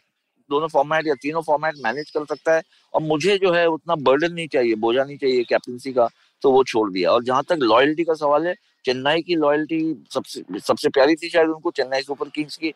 दोनों 0.49 0.67
फॉर्मेट 0.67 1.07
या 1.07 1.13
तीनों 1.21 1.41
फॉर्मेट 1.41 1.75
मैनेज 1.83 2.09
कर 2.11 2.25
सकता 2.25 2.55
है 2.55 2.61
और 2.93 3.01
मुझे 3.01 3.37
जो 3.37 3.51
है 3.53 3.65
उतना 3.67 3.95
बर्डन 4.09 4.33
नहीं 4.33 4.47
चाहिए 4.47 4.75
बोझा 4.75 5.03
नहीं 5.03 5.17
चाहिए 5.17 5.43
कैप्टनसी 5.43 5.93
का 5.93 6.07
तो 6.43 6.51
वो 6.51 6.63
छोड़ 6.63 6.89
दिया। 6.91 7.11
और 7.11 7.23
जहाँ 7.23 7.43
तक 7.49 7.59
लॉयल्टी 7.61 8.03
का 8.03 8.13
सवाल 8.13 8.47
है 8.47 8.53
चेन्नई 8.85 9.21
की 9.21 9.35
लॉयल्टी 9.35 9.79
सबसे 10.13 10.43
सबसे 10.59 10.89
प्यारी 10.89 11.15
थी 11.15 11.29
शायद 11.29 11.49
उनको 11.49 11.71
चेन्नई 11.71 12.01
सुपर 12.01 12.29
किंग्स 12.29 12.57
की। 12.57 12.73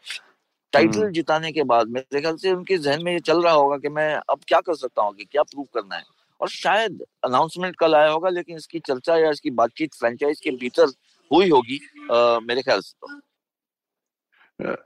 टाइटल 0.74 1.00
हम्म। 1.00 1.12
जिताने 1.12 1.52
के 1.52 1.64
बाद 1.64 1.88
मेरे 1.90 2.22
ख्याल 2.22 2.36
से 2.36 2.52
उनके 2.52 2.78
जहन 2.78 3.04
में 3.04 3.12
ये 3.12 3.20
चल 3.20 3.42
रहा 3.42 3.54
होगा 3.54 3.78
कि 3.78 3.90
मैं 3.90 4.14
अब 4.30 4.40
क्या 4.48 4.60
कर 4.62 4.76
सकता 4.76 5.02
हूँ 5.02 5.14
कि 5.14 5.26
क्या 5.26 5.44
प्रूव 5.44 5.68
करना 5.74 5.96
है। 5.96 6.04
और 6.42 6.50
शायद 6.50 7.02
अनाउंसमेंट 7.24 7.76
कल 7.76 7.96
आया 7.96 8.10
होगा 8.10 8.30
लेकिन 8.30 8.58
इसकी 8.58 8.80
चर्चा 8.80 9.18
या 9.18 9.30
इसकी 9.30 9.50
बातचीत 9.50 9.94
फ्रेंचाइज 9.94 10.40
के 10.40 10.52
भीतर 10.52 10.92
हुई 11.32 11.50
होगी 11.50 11.80
आ, 12.12 12.40
मेरे 12.40 12.62
ख्याल 12.62 12.80
से 12.80 12.94
तो। 13.02 13.20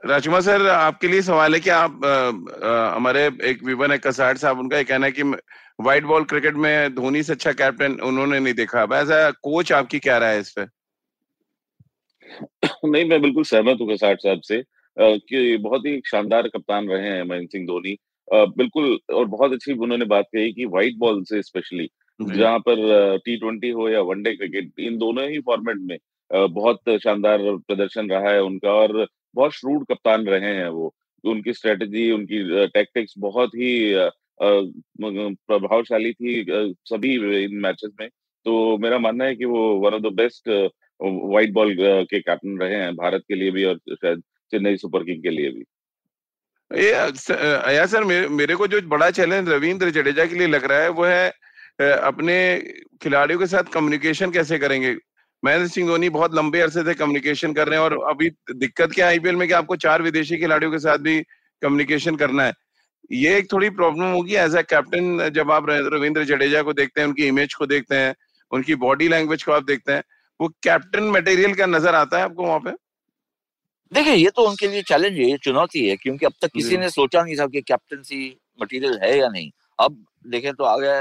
राजकुमार 0.08 0.40
सर 0.40 0.66
आपके 0.68 1.08
लिए 1.08 1.22
सवाल 1.22 1.54
है 1.54 1.60
कि 1.60 1.70
आप 1.70 2.00
हमारे 2.96 3.26
एक 3.26 3.62
विवन 3.64 3.90
है 3.90 3.98
कसार 3.98 4.36
साहब 4.36 4.58
उनका 4.58 4.78
ये 4.78 4.84
कहना 4.84 5.06
है 5.06 5.12
कि 5.12 5.22
व्हाइट 5.80 6.04
बॉल 6.04 6.24
क्रिकेट 6.24 6.54
में 6.54 6.94
धोनी 6.94 7.22
से 7.22 7.32
अच्छा 7.32 7.52
कैप्टन 7.52 7.92
उन्होंने 7.92 8.38
नहीं 8.40 8.54
देखा। 8.54 8.82
ऐसा 8.92 9.30
कोच 9.30 9.72
आपकी 9.72 9.98
क्या 9.98 10.18
राय 10.18 10.34
है 10.34 10.40
इस 10.40 10.52
पे? 10.58 10.66
नहीं 12.84 13.04
मैं 13.04 13.20
बिल्कुल 13.22 13.44
सहमत 13.44 13.78
हूँ 13.80 13.94
कसार 13.94 14.16
साहब 14.16 14.40
से 14.40 14.62
कि 14.98 15.56
बहुत 15.56 15.86
ही 15.86 16.00
शानदार 16.06 16.48
कप्तान 16.48 16.88
रहे 16.88 17.08
हैं 17.08 17.22
महेंद्र 17.22 17.48
सिंह 17.52 17.66
धोनी। 17.66 17.98
बिल्कुल 18.28 18.98
और 19.14 19.24
बहुत 19.26 19.52
अच्छी 19.52 19.72
उन्होंने 19.74 20.04
बात 20.06 20.24
कही 20.34 20.52
कि 20.52 20.64
व्हाइट 20.66 20.96
बॉल 20.98 21.22
से 21.24 21.42
स्पेशली 21.42 21.88
जहाँ 22.20 22.58
पर 22.68 23.18
टी 23.24 23.36
ट्वेंटी 23.36 23.70
हो 23.70 23.88
या 23.88 24.00
वनडे 24.02 24.32
क्रिकेट 24.36 24.80
इन 24.80 24.96
दोनों 24.98 25.28
ही 25.30 25.38
फॉर्मेट 25.40 25.78
में 25.80 25.96
बहुत 26.52 26.80
शानदार 27.02 27.38
प्रदर्शन 27.58 28.10
रहा 28.10 28.30
है 28.30 28.42
उनका 28.42 28.72
और 28.74 29.06
बहुत 29.34 29.52
श्रूड 29.54 29.84
कप्तान 29.90 30.26
रहे 30.26 30.54
हैं 30.56 30.68
वो। 30.68 30.92
उनकी 31.24 31.52
स्ट्रेटजी 31.52 32.10
उनकी 32.10 32.42
टैक्टिक्स 32.68 33.14
बहुत 33.18 33.54
ही 33.54 33.70
प्रभावशाली 34.42 36.12
थी 36.12 36.44
सभी 36.86 37.14
इन 37.44 37.56
मैचेस 37.62 37.90
में। 38.00 38.08
तो 38.46 38.76
मेरा 38.78 38.98
मानना 38.98 39.24
है 39.24 39.36
कि 39.36 39.44
वो 39.44 39.62
one 39.80 39.94
of 39.94 40.02
the 40.02 40.12
best 40.14 40.48
white 41.00 41.52
ball 41.52 41.74
के 41.80 42.20
कैप्टन 42.20 42.58
रहे 42.60 42.74
हैं 42.76 42.94
भारत 42.96 43.22
के 43.28 43.34
लिए 43.34 43.50
भी 43.50 43.64
और 43.64 43.78
शायद 43.90 44.22
चेन्नई 44.52 44.76
सुपर 44.76 45.04
किंग 45.04 45.22
के 45.22 45.30
लिए 45.30 45.50
भी। 45.50 45.64
या 46.70 47.86
सर 47.86 48.04
मेरे, 48.04 48.28
मेरे 48.28 48.54
को 48.56 48.66
जो 48.66 48.80
बड़ा 48.88 49.10
चैलेंज 49.10 49.48
रविंद्र 49.48 49.90
जडेजा 49.90 50.24
के 50.24 50.34
लिए 50.34 50.46
लग 50.46 50.64
रहा 50.64 50.78
है 50.78 50.88
वो 50.90 51.04
है 51.04 51.28
अपने 51.80 52.36
खिलाड़ियों 53.02 53.38
के 53.38 53.46
साथ 53.46 53.72
कम्युनिकेशन 53.72 54.30
कैसे 54.30 54.58
करेंगे? 54.58 54.96
महेंद्र 55.42 55.66
सिंह 55.68 55.88
धोनी 55.88 56.08
बहुत 56.10 56.34
लंबे 56.34 56.60
अरसे 56.60 56.82
से 56.84 56.94
कम्युनिकेशन 56.94 57.52
कर 57.52 57.68
रहे 57.68 57.78
हैं 57.78 57.84
और 57.84 57.98
अभी 58.10 58.30
दिक्कत 58.52 58.92
क्या 58.94 59.06
आईपीएल 59.08 59.36
में 59.36 59.46
कि 59.48 59.54
आपको 59.54 59.76
चार 59.76 60.02
विदेशी 60.02 60.36
खिलाड़ियों 60.38 60.70
के 60.72 60.78
साथ 60.78 60.98
भी 60.98 61.20
कम्युनिकेशन 61.62 62.16
करना 62.16 62.44
है। 62.44 62.52
ये 63.12 63.36
एक 63.38 63.52
थोड़ी 63.52 63.70
प्रॉब्लम 63.70 64.12
होगी 64.12 64.34
एज 64.36 64.54
ए 64.56 64.62
कैप्टन 64.62 65.28
जब 65.34 65.50
आप 65.52 65.66
रविंद्र 65.68 66.24
जडेजा 66.24 66.62
को 66.62 66.72
देखते 66.72 67.00
हैं 67.00 67.08
उनकी 67.08 67.26
इमेज 67.26 67.54
को 67.54 67.66
देखते 67.66 67.96
हैं 67.96 68.14
उनकी 68.52 68.74
बॉडी 68.76 69.08
लैंग्वेज 69.08 69.42
को 69.42 69.52
आप 69.52 69.64
देखते 69.64 69.92
हैं 69.92 70.02
वो 70.40 70.48
कैप्टन 70.62 71.10
मटेरियल 71.10 71.54
का 71.54 71.66
नज़र 71.66 71.94
आता 71.94 72.18
है 72.18 72.24
आपको 72.24 72.46
वहाँ 72.46 72.58
पे? 72.60 72.70
देखिए 73.94 74.14
ये 74.14 74.30
तो 74.30 74.46
उनके 74.48 74.68
लिए 74.68 74.82
चैलेंज 74.82 75.18
है 75.18 75.30
ये 75.30 75.36
चुनौती 75.36 75.86
है 75.88 75.96
क्योंकि 75.96 76.26
अब 76.26 76.32
तक 76.42 76.50
किसी 76.52 76.76
ने 76.76 76.88
सोचा 76.90 77.22
नहीं 77.22 77.36
था 77.36 77.46
कि 77.46 77.60
कैप्टनसी 77.60 78.36
मटेरियल 78.62 78.98
है 79.02 79.18
या 79.18 79.28
नहीं। 79.28 79.50
अब 79.78 80.04
देखें 80.26 80.52
तो 80.54 80.64
आ 80.64 80.76
गया 80.78 80.98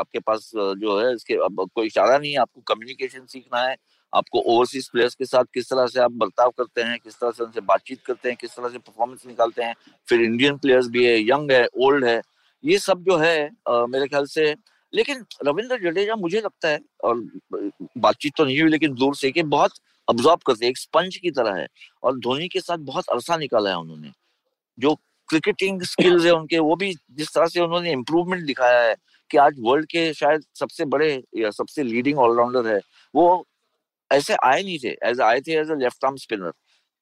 आपके 0.00 0.18
पास 0.18 0.50
जो 0.54 0.98
है 1.00 1.14
इसके 1.14 1.34
अब 1.34 1.68
कोई 1.74 1.86
इशारा 1.86 2.18
नहीं 2.18 2.32
है 2.32 2.38
आपको 2.38 2.60
कम्युनिकेशन 2.60 3.26
सीखना 3.26 3.62
है 3.62 3.76
आपको 4.12 4.40
ओवरसीज 4.40 4.88
प्लेयर्स 4.88 5.14
के 5.14 5.24
साथ 5.24 5.44
किस 5.54 5.70
तरह 5.70 5.86
से 5.86 6.00
आप 6.00 6.12
बर्ताव 6.12 6.50
करते 6.50 6.82
हैं 6.82 6.98
किस 7.04 7.14
तरह 7.14 7.30
से 7.30 7.44
उनसे 7.44 7.60
बातचीत 7.60 8.00
करते 8.06 8.28
हैं 8.28 8.36
किस 8.40 8.50
तरह 8.50 8.68
से 8.68 8.78
परफॉर्मेंस 8.78 9.22
निकालते 9.26 9.62
हैं 9.62 9.74
फिर 10.08 10.20
इंडियन 10.20 10.56
प्लेयर्स 10.56 10.88
भी 10.88 11.04
है 11.06 11.18
यंग 11.20 11.50
है 11.52 11.66
ओल्ड 11.76 12.04
है 12.04 12.20
ये 12.64 12.78
सब 12.78 13.02
जो 13.02 13.16
है 13.16 13.50
आ, 13.68 13.86
मेरे 13.86 14.06
ख्याल 14.08 14.26
से 14.26 14.54
लेकिन 14.92 15.24
रविंद्र 15.46 15.78
जडेजा 15.80 16.16
मुझे 16.16 16.40
लगता 16.40 16.68
है 16.68 16.80
और 17.04 17.26
बातचीत 17.98 18.32
तो 18.36 18.44
नहीं 18.44 18.60
हुई 18.60 18.70
लेकिन 18.70 18.94
दूर 18.94 19.14
से 19.16 19.30
कि 19.30 19.42
बहुत 19.54 19.72
अब्जॉर्ब 20.08 20.40
करते 20.46 20.64
हैं 20.64 20.70
एक 20.70 20.78
स्पंज 20.78 21.16
की 21.16 21.30
तरह 21.30 21.54
है। 21.54 21.66
और 22.02 22.18
धोनी 22.18 22.48
के 22.48 22.60
साथ 22.60 22.78
बहुत 22.78 23.04
अरसा 23.08 23.36
निकाला 23.36 23.70
है 23.70 23.76
उन्होंने। 23.76 24.12
जो 24.78 24.94
क्रिकेटिंग 25.28 25.82
स्किल्स 25.82 26.24
है 26.24 26.32
उनके 26.38 26.58
वो 26.58 26.76
भी 26.76 26.94
जिस 27.10 27.34
तरह 27.34 27.46
से 27.46 27.60
उन्होंने 27.60 27.92
इम्प्रूवमेंट 27.92 28.46
दिखाया 28.46 28.82
है 28.82 28.94
कि 29.30 29.38
आज 29.38 29.56
वर्ल्ड 29.60 29.86
के 29.86 30.14
शायद 30.14 30.44
सबसे 30.54 30.84
बड़े 30.84 31.22
या 31.36 31.50
सबसे 31.50 31.82
लीडिंग 31.82 32.18
ऑलराउंडर 32.18 32.66
है 32.66 32.80
वो 33.14 33.46
ऐसे 34.12 34.34
आए 34.34 34.62
नहीं 34.62 34.78
थे। 34.78 34.96
एज 35.02 35.20
आए 35.20 35.40
थे 35.40 35.52
as 35.52 35.70
a 35.70 35.74
left 35.74 36.04
arm 36.04 36.16
spinner 36.16 36.52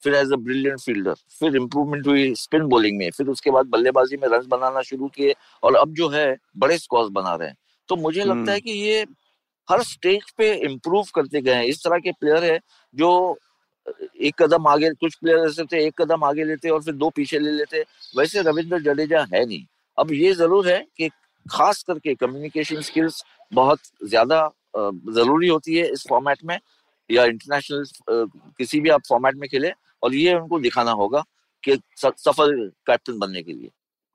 फिर 0.03 0.15
एज 0.15 0.33
अ 0.33 0.37
ब्रिलियंट 0.37 0.81
फील्डर 0.81 1.15
फिर 1.15 1.57
इम्प्रूवमेंट 1.57 2.07
हुई 2.07 2.35
स्पिन 2.35 2.63
बॉलिंग 2.63 2.99
में 2.99 3.11
फिर 3.11 3.27
उसके 3.27 3.51
बाद 3.51 3.67
बल्लेबाजी 3.67 4.17
में 4.17 4.29
रन 4.29 4.47
बनाना 4.49 4.83
शुरू 4.83 5.09
किए 5.09 5.35
और 5.63 5.77
अब 5.77 5.95
जो 5.95 6.09
है 6.09 6.37
बड़े 6.57 6.79
स्कोर 6.79 7.11
बना 7.11 7.35
रहे 7.35 7.49
हैं। 7.49 7.57
तो 7.89 7.97
मुझे 7.97 8.25
लगता 8.25 8.53
है 8.53 8.59
हम्म। 8.59 8.59
कि 8.59 8.71
ये 8.71 9.07
हर 9.69 9.83
स्टेज 9.85 10.31
पे 10.39 10.53
इम्प्रूव 10.67 11.07
करते 11.15 11.41
गए 11.43 11.65
इस 11.67 11.83
तरह 11.85 11.99
के 11.99 12.13
प्लेयर 12.13 12.45
है 12.45 12.59
जो 12.95 13.39
एक 13.87 14.35
कदम 14.43 14.67
आगे, 14.69 14.91
कुछ 14.91 15.15
प्लेयर 15.17 15.47
ऐसे 15.47 15.65
थे, 15.65 15.85
एक 15.87 16.01
कदम 16.01 16.25
आगे 16.25 16.45
लेते 16.45 16.69
और 16.71 16.83
फिर 16.83 16.95
दो 16.95 17.11
पीछे 17.11 17.39
ले 17.39 17.51
लेते, 17.53 17.85
वैसे 18.15 18.43
रविंद्र 18.43 18.79
जडेजा 18.83 19.27
है 19.33 19.45
नहीं। 19.47 19.65
अब 19.99 20.13
ये 20.13 20.33
ज़रूर 20.35 20.69
है 20.69 20.79
कि 20.97 21.09
खास 21.47 21.83
करके 21.83 22.15
कम्युनिकेशन 22.15 22.81
स्किल्स 22.83 23.23
बहुत 23.53 23.81
ज़्यादा 24.05 24.49
ज़रूरी 24.77 25.49
होती 25.49 25.75
है 25.77 25.87
इस 25.93 26.05
फॉर्मेट 26.09 26.45
में, 26.45 26.59
या 27.11 27.25
इंटरनेशनल 27.27 27.85
किसी 28.59 28.81
भी 28.81 28.89
आप 28.91 29.03
फॉर्मेट 29.09 29.37
में 29.37 29.49
खेले, 29.49 29.73
और 30.03 30.15
ये 30.15 30.35
उनको 30.35 30.59
दिखाना 30.61 30.93
होगा 30.93 31.25
कि 31.65 31.79
सफल 31.99 32.71
कैप्टन 32.87 33.19
बनने 33.19 33.43
के 33.43 33.53
लिए। 33.53 33.71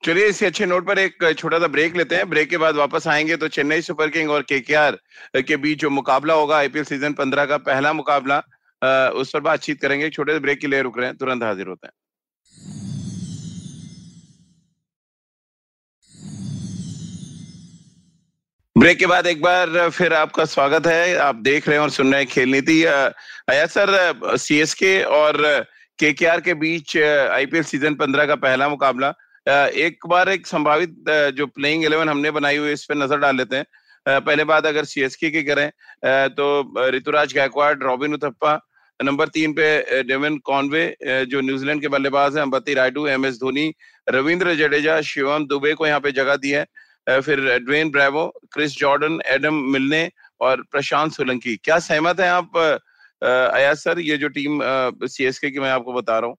चलिए 0.08 0.28
इसी 0.28 0.46
अच्छे 0.46 0.66
नोट 0.66 0.86
पर 0.88 1.00
एक 1.00 1.24
छोटा 1.38 1.58
सा 1.60 1.68
ब्रेक 1.68 1.96
लेते 1.98 2.16
हैं। 2.16 2.30
ब्रेक 2.30 2.50
के 2.50 2.58
बाद 2.58 2.76
वापस 2.76 3.08
आएँगे 3.08 3.36
तो 3.38 3.48
चेन्नई 3.50 3.82
सुपर 3.82 4.10
किंग 4.10 4.30
और 4.32 4.42
केकेआर 4.42 4.98
के 5.38 5.58
बीच 5.58 5.80
जो 5.80 5.90
मुकाबला 5.90 6.34
होगा 6.34 6.58
आईपीएल 6.58 6.86
सीज़न 6.86 7.14
पंद्रह 7.14 7.46
का 7.46 7.58
पहला 7.66 7.92
मुकाबला 7.94 8.38
उस 9.14 9.32
पर 9.34 9.40
बातचीत 9.42 9.82
करेंगे। 9.82 10.10
छोटे 10.10 10.34
से 10.34 10.40
ब्रेक 10.40 10.60
के 10.60 10.68
लिए 10.68 10.82
रुक 10.82 10.98
रहे 10.98 11.08
हैं, 11.08 11.18
तुरंत 11.18 11.44
हाजिर 11.44 11.68
होते 11.68 11.88
हैं। 11.88 11.94
ब्रेक 18.76 18.98
के 19.00 19.06
बाद 19.08 19.28
एक 19.28 19.42
बार 19.42 19.90
फिर 19.90 20.14
आपका 20.14 20.46
स्वागत 20.48 20.88
है। 20.88 21.16
आप 21.20 21.36
देख 21.44 21.68
रहे 21.68 21.78
हैं 21.78 21.84
और 21.84 21.90
सुन 21.92 22.12
रहे 22.14 22.22
हैं 22.22 22.30
खेल 22.30 22.50
नीति। 22.50 22.84
आया 22.86 23.66
सर 23.68 24.38
सीएसके 24.40 25.02
और 25.14 25.44
केकेआर 26.00 26.42
के 26.42 26.54
बीच 26.56 26.98
आईपीएल 26.98 27.64
सीज़न 27.66 27.96
पंद्रह 27.98 28.26
का 28.26 28.36
पहला 28.42 28.70
मुकाबला। 28.70 29.14
एक 29.48 30.08
बार 30.08 30.30
एक 30.30 30.48
संभावित 30.48 31.10
जो 31.36 31.46
प्लेइंग 31.48 31.84
इलेवन 31.86 32.10
हमने 32.10 32.32
बनाई 32.32 32.58
हुई 32.58 32.72
इस 32.72 32.86
पर 32.86 32.96
नज़र 32.96 33.18
डाल 33.18 33.36
लेते 33.38 33.56
हैं। 33.56 33.66
पहले 34.06 34.44
बात 34.46 34.66
अगर 34.66 34.86
सीएसके 34.86 35.30
की 35.32 35.44
करें 35.44 35.69
तो 36.32 36.89
ऋतुराज 36.89 37.34
गायकवाड़, 37.36 37.78
रॉबिन 37.80 38.13
उथप्पा, 38.13 38.60
नंबर 39.00 39.28
तीन 39.30 39.54
पे 39.54 40.04
डेविन 40.04 40.38
कॉनवे 40.45 40.84
जो 41.26 41.41
न्यूजीलैंड 41.41 41.82
के 41.82 41.88
बल्लेबाज 41.88 42.36
हैं 42.36 42.41
अंबती 42.41 42.74
रायडू 42.74 43.06
एम 43.08 43.26
एस 43.26 43.38
धोनी, 43.39 43.74
रविंद्र 44.08 44.56
जडेजा, 44.56 45.00
शिवम 45.04 45.45
दुबे 45.48 45.74
को 45.74 45.88
यहाँ 45.88 46.00
पे 46.00 46.12
जगह 46.13 46.36
दी 46.38 46.52
है। 46.52 46.65
फिर 47.22 47.41
Dwayne 47.60 47.91
Bravo 47.91 48.28
Chris 48.54 48.78
Jordan 48.78 49.19
Adam 49.28 49.62
Milne 49.74 50.10
और 50.41 50.62
प्रशांत 50.72 51.12
सोलंकी। 51.12 51.56
क्या 51.63 51.80
सहमत 51.82 52.19
है 52.19 52.30
आप 52.30 52.58
अयाज 53.22 53.78
सर? 53.78 54.00
ये 54.00 54.17
जो 54.17 54.28
टीम 54.30 54.60
सीएसके 55.06 55.52
की 55.52 55.60
मैं 55.60 55.72
आपको 55.72 55.93
बता 55.93 56.19
रहा 56.19 56.28
हूँ। 56.28 56.38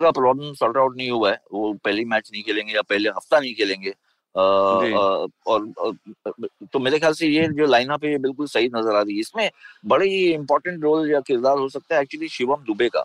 प्रॉब्लम 0.00 0.52
सॉल्ट 0.54 0.76
आउट 0.76 0.96
नहीं 0.96 1.10
हुआ 1.10 1.30
है। 1.30 1.40
वो 1.52 1.72
पहले 1.84 2.04
मैच 2.04 2.30
नहीं 2.32 2.42
खेलेंगे 2.42 2.74
या 2.74 2.82
पहले 2.82 3.08
हफ़्ता 3.08 3.40
नहीं 3.40 3.54
खेलेंगे। 3.54 3.94
और, 4.34 5.28
और 5.46 5.96
तो 6.72 6.78
मेरे 6.78 6.98
ख्याल 6.98 7.12
से 7.12 7.26
ये 7.26 7.46
जो 7.48 7.66
लाइनअप 7.66 8.04
है 8.04 8.10
ये 8.10 8.18
बिल्कुल 8.18 8.46
सही 8.46 8.68
नज़र 8.74 8.94
आ 8.96 9.00
रही 9.00 9.14
है। 9.14 9.20
इसमें 9.20 9.50
बड़े 9.86 10.08
ही 10.08 10.24
इंपॉर्टेंट 10.32 10.82
रोल 10.82 11.10
या 11.10 11.20
किरदार 11.20 11.58
हो 11.58 11.68
सकता 11.68 11.94
है 11.96 12.02
एक्चुअली 12.02 12.28
शिवम 12.28 12.64
दुबे 12.66 12.88
का। 12.88 13.04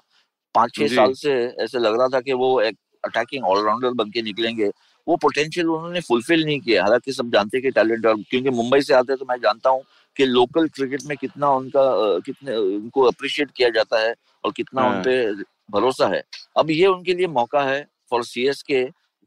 पाँच 0.56 0.74
छह 0.76 0.88
साल 0.88 1.14
से 1.14 1.34
ऐसे 1.64 1.80
लग 1.80 2.00
रहा 2.00 2.08
था 2.08 2.20
कि 2.22 2.34
वो 2.34 2.60
एक 2.62 2.78
अटैकिंग 3.04 3.46
ऑलराउंडर 3.46 3.92
बन 3.94 4.10
के 4.10 4.22
निकलेंगे। 4.22 4.70
वो 5.08 5.16
पोटेंशियल 5.16 5.68
उन्होंने 5.68 6.00
फुलफिल 6.02 6.44
नहीं 6.46 6.60
किया। 6.60 6.84
हालाँकि 6.84 7.14
सब 7.14 7.32
जानते 7.32 7.58
हैं 7.58 7.64
कि 7.64 7.72
टैलेंट 7.72 8.06
और 8.06 8.22
क्योंकि 8.30 8.50
मुंबई 8.50 8.82
से 8.82 8.94
आते 8.94 9.14
हैं 9.14 9.20
तो 9.20 9.26
मैं 9.30 9.38
जानता 9.38 9.70
हूँ 9.70 9.82
कि 10.18 10.26
लोकल 10.26 10.68
क्रिकेट 10.68 11.02
में 11.06 11.16
कितना 11.18 11.50
उनका 11.52 11.84
कितने 12.26 12.56
उनको 12.56 13.04
अप्रिशिएट 13.04 13.52
किया 13.52 13.70
जाता 13.70 14.00
है 14.00 14.14
और 14.44 14.52
कितना 14.52 14.82
हाँ. 14.82 14.96
उन 14.96 15.02
पे 15.04 15.44
भरोसा 15.70 16.08
है। 16.08 16.24
अब 16.58 16.72
ये 16.72 16.86
उनके 16.88 17.14
लिए 17.14 17.28
मौका 17.30 17.64
है 17.64 17.82
फॉर 18.10 18.24
सी 18.26 18.48
एस 18.48 18.62
के 18.62 18.84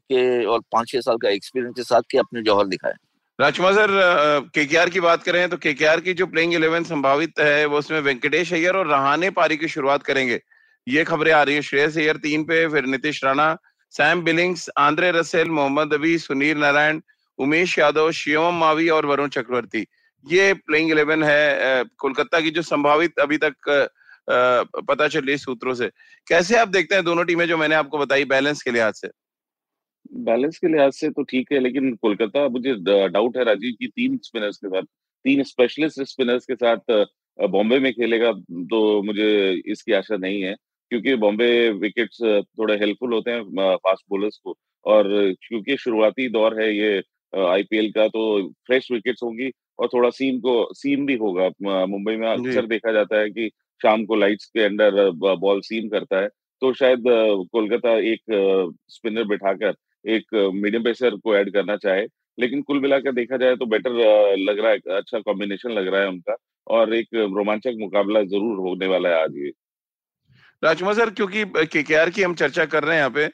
के 0.09 0.45
और 0.45 0.59
पाँच 0.71 0.87
छह 0.89 1.01
साल 1.01 1.17
का 1.17 1.29
एक्सपीरियंस 1.29 1.75
के 1.75 1.83
साथ 1.83 2.01
के 2.11 2.17
अपने 2.17 2.41
जौहर 2.41 2.67
दिखाए। 2.67 2.93
राजकुमार 3.39 3.73
सर 3.73 4.49
केकेआर 4.55 4.89
की 4.89 4.99
बात 4.99 5.23
करें 5.23 5.49
तो 5.49 5.57
केकेआर 5.57 5.99
की 6.01 6.13
जो 6.13 6.25
प्लेइंग 6.27 6.53
इलेवन 6.53 6.83
संभावित 6.83 7.39
है, 7.39 7.65
वो 7.65 7.77
उसमें 7.77 7.99
वेंकटेश 8.01 8.53
अय्यर 8.53 8.75
और 8.75 8.87
रहाने 8.87 9.29
पारी 9.31 9.57
की 9.57 9.67
शुरुआत 9.67 10.03
करेंगे। 10.03 10.39
ये 10.87 11.03
खबरें 11.03 11.31
आ 11.31 11.41
रही 11.43 11.55
है 11.55 11.61
श्रेयस 11.61 11.97
अय्यर 11.97 12.17
तीन 12.17 12.43
पे, 12.43 12.67
फिर 12.67 12.85
Nitish 12.85 13.23
Rana, 13.23 13.57
Sam 13.93 14.21
Billings, 14.23 14.69
Andre 14.77 15.11
Russell, 15.11 15.49
Mohammad 15.49 15.93
Nabi 15.93 16.17
Sunil 16.19 16.57
Narine, 16.57 17.01
Umesh 17.39 17.77
Yadav, 17.79 18.11
Shivam 18.13 18.59
Mavi 18.59 18.89
और 18.89 19.05
वरुण 19.05 19.29
चक्रवर्ती। 19.29 19.85
ये 20.25 20.53
प्लेइंग 20.55 20.91
इलेवन 20.91 21.23
है 21.23 21.83
कोलकाता 21.97 22.39
की 22.41 22.51
जो 22.51 22.61
संभावित 22.63 23.19
अभी 23.19 23.37
तक 23.37 23.89
पता 24.29 25.07
चल 25.07 25.21
रही 25.21 25.37
सूत्रों 25.37 25.73
से। 25.73 25.87
कैसे 26.27 26.57
आप 26.57 26.67
देखते 26.67 26.95
हैं 26.95 27.03
दोनों 27.03 27.23
टीमें 27.25 27.45
जो 27.47 27.57
मैंने 27.57 27.75
आपको 27.75 27.97
बताई 27.97 28.25
बैलेंस 28.25 28.61
के 28.63 28.71
लिहाज 28.71 28.93
से? 28.93 29.07
बैलेंस 30.13 30.57
के 30.59 30.67
लिहाज 30.67 30.91
से 30.93 31.09
तो 31.09 31.23
ठीक 31.23 31.51
है 31.51 31.59
लेकिन 31.59 31.93
कोलकाता 31.95 32.47
मुझे 32.49 32.73
डाउट 33.09 33.37
है 33.37 33.43
राजीव 33.43 33.73
की 33.79 33.87
तीन 33.87 34.17
स्पिनर्स 34.23 34.57
के 34.57 34.67
साथ 34.67 34.83
तीन 35.25 35.43
स्पेशलिस्ट 35.43 36.01
स्पिनर्स 36.03 36.45
के 36.45 36.55
साथ 36.55 36.91
बॉम्बे 37.39 37.79
में 37.79 37.91
खेलेगा 37.93 38.31
तो 38.71 39.01
मुझे 39.03 39.29
इसकी 39.65 39.91
आशा 39.93 40.17
नहीं 40.17 40.41
है 40.41 40.55
क्योंकि 40.91 41.15
बॉम्बे 41.15 41.49
विकेट्स 41.71 42.21
थोड़े 42.21 42.75
हेल्पफुल 42.77 43.13
होते 43.13 43.31
हैं 43.31 43.75
फास्ट 43.77 44.03
बॉलर्स 44.09 44.37
को 44.37 44.55
और 44.85 45.07
क्योंकि 45.41 45.77
शुरुआती 45.77 46.27
दौर 46.29 46.61
है 46.61 46.73
ये 46.75 46.97
आईपीएल 47.33 47.91
का 47.91 48.07
तो 48.07 48.23
फ्रेश 48.67 48.91
विकेट्स 48.91 49.23
होंगी 49.23 49.51
और 49.79 49.87
थोड़ा 49.87 50.09
सीम 50.09 50.39
को 50.39 50.53
सीम 50.73 51.05
भी 51.05 51.15
होगा 51.15 51.49
मुंबई 51.87 52.15
में 52.15 52.27
अक्सर 52.27 52.65
देखा 52.65 52.91
जाता 52.91 53.19
है 53.19 53.29
कि 53.29 53.49
शाम 53.81 54.05
को 54.05 54.15
लाइट्स 54.15 54.45
के 54.47 54.63
अंडर 54.65 55.09
बॉल 55.37 55.61
सीम 55.61 55.87
करता 55.89 56.19
है 56.19 56.27
तो 56.61 56.73
शायद 56.73 57.03
कोलकाता 57.51 57.97
एक 58.11 58.21
स्पिनर 58.89 59.23
बिठाकर 59.27 59.73
एक 60.05 60.33
मीडियम 60.55 60.83
पेसर 60.83 61.15
को 61.15 61.35
ऐड 61.35 61.53
करना 61.53 61.75
चाहे, 61.77 62.05
लेकिन 62.37 62.61
कुल 62.61 62.79
मिलाकर 62.79 63.11
देखा 63.13 63.37
जाए 63.37 63.55
तो 63.55 63.65
बेटर 63.67 63.91
लग 64.39 64.59
रहा 64.59 64.71
है 64.71 64.97
अच्छा 64.97 65.19
कॉम्बिनेशन 65.19 65.71
लग 65.71 65.87
रहा 65.87 66.01
है 66.01 66.07
उनका, 66.07 66.35
और 66.67 66.93
एक 66.95 67.07
रोमांचक 67.13 67.75
मुकाबला 67.79 68.21
ज़रूर 68.25 68.59
होने 68.59 68.87
वाला 68.87 69.09
है 69.09 69.23
आज 69.23 69.35
ये। 69.37 69.51
राजकुमार 70.63 70.95
सर, 70.95 71.09
क्योंकि 71.11 71.43
केकेआर 71.67 72.09
की 72.09 72.23
हम 72.23 72.33
चर्चा 72.35 72.65
कर 72.65 72.83
रहे 72.83 72.95
हैं 72.95 73.01
यहाँ 73.01 73.11
पे 73.11 73.29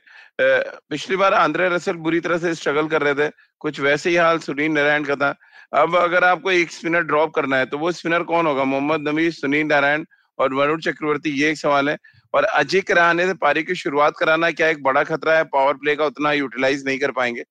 पिछली 0.89 1.15
बार 1.15 1.33
आंद्रे 1.33 1.67
रसल 1.69 1.93
बुरी 1.99 2.19
तरह 2.19 2.37
से 2.37 2.53
स्ट्रगल 2.55 2.87
कर 2.87 3.01
रहे 3.01 3.13
थे, 3.15 3.29
कुछ 3.61 3.79
वैसे 3.79 4.09
ही 4.09 4.15
हाल 4.15 4.39
सुनील 4.39 4.71
नारायण 4.71 5.03
का 5.03 5.15
था। 5.15 5.33
अब 5.73 5.95
अगर 5.97 6.23
आपको 6.23 6.51
एक 6.51 6.71
स्पिनर 6.71 7.03
ड्रॉप 7.03 7.33
करना 7.35 7.57
है 7.57 7.65
तो 7.65 7.77
वो 7.77 7.91
स्पिनर 7.93 8.23
कौन 8.25 8.47
होगा? 8.47 8.63
मोहम्मद 8.65 9.07
नबी 9.07 9.29
सुनील 9.33 9.65
नारायण 9.67 10.05
और 10.39 10.53
वरुण 10.53 10.79
चक्रवर्ती 10.81 11.29
ये 11.41 11.49
एक 11.49 11.57
सवाल 11.57 11.89
है। 11.89 11.97
और 12.33 12.43
अजिक 12.43 12.91
रहाने 12.91 13.25
से 13.27 13.33
पारी 13.33 13.63
की 13.63 13.75
शुरुआत 13.75 14.13
कराना 14.19 14.51
क्या 14.51 14.67
एक 14.69 14.81
बड़ा 14.83 15.03
खतरा 15.03 15.37
है? 15.37 15.43
पावर 15.45 15.73
प्ले 15.75 15.95
का 15.95 16.05
उतना 16.05 16.31
यूटिलाइज 16.33 16.83
नहीं 16.85 16.99
कर 16.99 17.11
पाएँगे? 17.11 17.43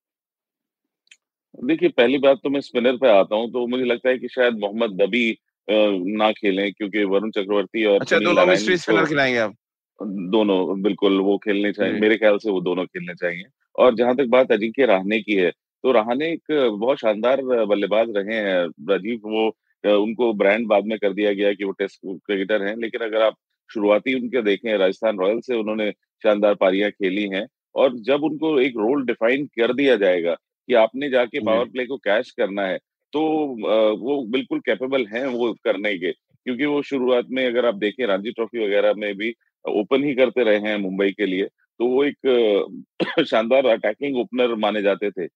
देखिए 1.64 1.88
पहली 1.88 2.18
बात 2.18 2.38
तो 2.44 2.50
मैं 2.50 2.60
स्पिनर 2.60 2.96
पे 2.96 3.08
आता 3.10 3.36
हूँ 3.36 3.50
तो 3.52 3.66
मुझे 3.66 3.84
लगता 3.84 4.08
है 4.08 4.18
कि 4.18 4.28
शायद 4.28 4.58
मोहम्मद 4.58 4.96
दबी 5.02 5.38
ना 5.68 6.30
खेलें 6.32 6.72
क्योंकि 6.72 7.04
वरुण 7.04 7.30
चक्रवर्ती 7.30 7.84
और 7.84 8.00
अच्छा 8.00 8.18
दोनों 8.18 8.46
मिस्ट्री 8.46 8.76
स्पिनर 8.76 9.06
खिलाएँगे 9.06 9.38
आप? 9.38 9.54
दोनों 10.00 10.80
बिल्कुल 10.82 11.20
वो 11.20 11.36
खेलने 11.38 11.72
चाहिए 11.72 12.00
मेरे 12.00 12.16
ख्याल 12.16 12.38
से 12.38 12.50
वो 12.50 12.60
दोनों 12.60 12.84
खेलने 12.86 13.14
चाहिए। 13.14 13.44
और 13.78 13.94
जहाँ 13.94 14.14
तक 14.16 14.26
बात 14.28 14.52
अजिंक्य 14.52 14.86
रहाने 14.86 15.20
की 15.20 15.34
है 15.34 15.50
तो 15.50 15.92
रहाने 15.92 16.30
एक 16.32 16.52
बहुत 16.72 16.98
शानदार 16.98 17.42
बल्लेबाज 17.42 18.08
रहे 18.16 18.36
हैं 18.36 18.56
राजीव 18.90 19.20
वो 19.24 19.48
उनको 19.84 20.32
ब्रांड 20.32 20.66
बाद 20.66 20.84
में 20.84 20.98
कर 20.98 21.12
दिया 21.12 21.32
गया 21.32 21.52
कि 21.52 21.64
वो 21.64 21.72
टेस्ट 21.72 22.00
क्रिकेटर 22.06 22.62
हैं। 22.62 22.76
लेकिन 22.76 23.00
अगर 23.00 23.22
आप 23.22 23.34
शुरुआती 23.70 24.14
उनके 24.14 24.42
देखें 24.42 24.76
राजस्थान 24.78 25.18
रॉयल्स 25.18 25.46
से 25.46 25.56
उन्होंने 25.56 25.90
शानदार 26.22 26.54
पारियाँ 26.54 26.90
खेली 26.90 27.28
हैं 27.28 27.46
और 27.74 27.96
जब 27.98 28.24
उनको 28.24 28.58
एक 28.60 28.76
रोल 28.76 29.04
डिफाइन 29.06 29.46
कर 29.46 29.72
दिया 29.74 29.96
जाएगा 29.96 30.34
कि 30.68 30.74
आपने 30.74 31.08
जाके 31.10 31.40
पावर 31.40 31.64
प्ले 31.64 31.86
को 31.86 31.96
कैश 31.96 32.30
करना 32.30 32.66
है 32.66 32.78
तो 33.12 33.20
वो 33.98 34.22
बिल्कुल 34.26 34.60
कैपेबल 34.60 35.06
हैं 35.06 35.24
वो 35.26 35.52
करने 35.64 35.96
के। 35.98 36.12
क्योंकि 36.46 36.64
वो 36.64 36.82
शुरुआत 36.82 37.26
में 37.30 37.44
अगर 37.46 37.66
आप 37.66 37.74
देखें 37.74 38.06
रणजी 38.06 38.30
ट्रॉफी 38.30 38.64
वगैरह 38.64 38.94
में 38.94 39.14
भी 39.14 39.34
ओपन 39.64 40.04
ही 40.04 40.14
करते 40.14 40.44
रहे 40.44 40.58
हैं 40.58 40.76
मुंबई 40.76 41.10
के 41.10 41.26
लिए 41.26 41.46
तो 41.80 41.86
वो 41.86 42.04
एक 42.04 43.26
शानदार 43.26 43.66
अटैकिंग 43.66 44.16
ओपनर 44.16 44.54
माने 44.54 44.82
जाते 44.82 45.10
थे। 45.10 45.26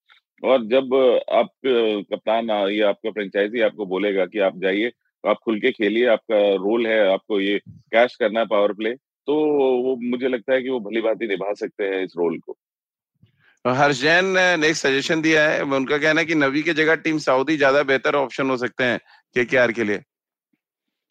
और 0.43 0.65
जब 0.67 0.95
आप 1.33 1.51
कप्तान 1.67 2.51
या 2.71 2.89
आपका 2.89 3.11
फ्रेंचाइजी 3.11 3.61
आपको 3.61 3.87
बोलेगा 3.87 4.27
कि 4.27 4.39
आप 4.39 4.59
जाइए 4.59 4.93
आप 5.25 5.37
खुल 5.45 5.61
के 5.61 5.71
खेलिए 5.73 6.07
आपका 6.07 6.39
रोल 6.55 6.87
है 6.87 6.99
आपको 7.13 7.41
ये 7.41 7.59
कैश 7.69 8.17
करना 8.17 8.41
है 8.41 8.47
पावर 8.47 8.73
प्ले 8.73 8.95
तो 8.95 9.35
वो 9.83 9.97
मुझे 10.03 10.29
लगता 10.29 10.55
है 10.55 10.63
कि 10.63 10.69
वो 10.69 10.81
भली 10.81 11.01
बात 11.01 11.23
ही 11.23 11.29
निभा 11.29 11.53
सकते 11.53 11.85
हैं 11.85 12.03
इस 12.05 12.13
रोल 12.17 12.39
को। 12.39 12.57
हर्ष 13.65 14.01
जैन 14.01 14.25
ने 14.61 14.69
एक 14.69 14.77
सजेशन 14.77 15.23
दिया 15.23 15.49
है 15.49 15.63
उनका 15.63 15.99
कहना 15.99 16.21
है 16.21 16.27
कि 16.27 16.35
नवी 16.35 16.63
की 16.63 16.73
जगह 16.73 16.95
टीम 16.95 17.19
सऊदी 17.19 17.57
ज़्यादा 17.57 17.83
बेहतर 17.83 18.15
ऑप्शन 18.15 18.51
हो 18.51 18.57
सकते 18.57 18.85
हैं 18.85 18.99
के 19.37 19.45
के 19.45 19.73
के 19.73 19.85
लिए। 19.85 20.01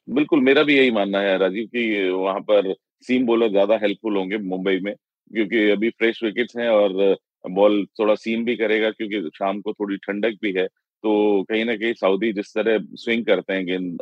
बिल्कुल 0.08 0.42
मेरा 0.42 0.64
भी 0.64 0.78
यही 0.78 0.92
मानना 0.92 1.20
है 1.20 1.38
राजीव 1.38 1.66
की 1.66 2.10
वहाँ 2.10 2.40
पर 2.40 2.74
सीम 3.08 3.26
बॉलर 3.26 3.50
ज़्यादा 3.50 3.76
हेल्पफुल 3.76 4.18
होंगे 4.18 4.38
मुंबई 4.38 4.80
में 4.80 4.94
क्योंकि 4.94 5.70
अभी 5.70 5.90
फ्रेश 5.90 6.24
विकेट्स 6.24 6.58
हैं 6.58 6.70
और 6.70 7.16
बॉल 7.50 7.86
थोड़ा 8.00 8.16
सीम 8.16 8.46
भी 8.46 8.56
करेगा 8.56 8.90
क्योंकि 8.92 9.30
शाम 9.36 9.62
को 9.62 9.74
थोड़ी 9.74 9.98
ठंडक 9.98 10.38
भी 10.42 10.52
है 10.52 10.68
तो 10.68 11.44
कहीं 11.44 11.66
ना 11.66 11.76
कहीं 11.76 11.94
सऊदी 11.94 12.32
जिस 12.34 12.54
तरह 12.56 12.80
स्विंग 12.94 13.26
करते 13.26 13.54
हैं 13.54 13.66
गेंद 13.66 13.98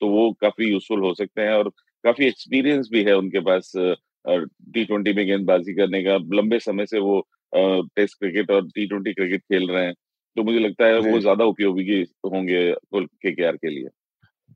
तो 0.00 0.08
वो 0.08 0.32
काफ़ी 0.32 0.70
यूजफुल 0.70 1.00
हो 1.00 1.14
सकते 1.14 1.42
हैं 1.42 1.52
और 1.52 1.68
काफ़ी 2.04 2.26
एक्सपीरियंस 2.26 2.88
भी 2.92 3.02
है 3.04 3.16
उनके 3.16 3.40
पास 3.40 3.72
टी 4.26 4.84
ट्वेंटी 4.84 5.12
में 5.12 5.26
गेंदबाजी 5.26 5.74
करने 5.74 6.02
का। 6.02 6.16
लंबे 6.36 6.58
समय 6.58 6.86
से 6.86 6.98
वो 6.98 7.20
टेस्ट 7.52 8.18
क्रिकेट 8.18 8.50
और 8.50 8.68
टी 8.68 8.86
ट्वेंटी 8.86 9.12
क्रिकेट 9.12 9.40
खेल 9.42 9.70
रहे 9.70 9.84
हैं 9.84 9.94
तो 10.36 10.44
मुझे 10.44 10.58
लगता 10.58 10.86
है 10.86 10.98
वो 10.98 11.20
ज़्यादा 11.20 11.44
उपयोगी 11.44 12.00
होंगे 12.26 12.72
के 12.94 13.30
के 13.32 13.70
लिए। 13.70 13.88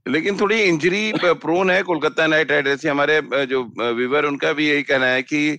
लेकिन 0.09 0.37
थोड़ी 0.41 0.61
इंजरी 0.63 1.13
प्रोन 1.45 1.71
है 1.71 1.83
कोलकाता 1.83 2.27
नाइट 2.27 2.51
राइडर्स 2.51 2.87
हमारे 2.87 3.21
जो 3.47 3.63
विवर 3.93 4.25
उनका 4.25 4.53
भी 4.53 4.69
यही 4.69 4.83
कहना 4.83 5.07
है 5.07 5.23
कि 5.23 5.59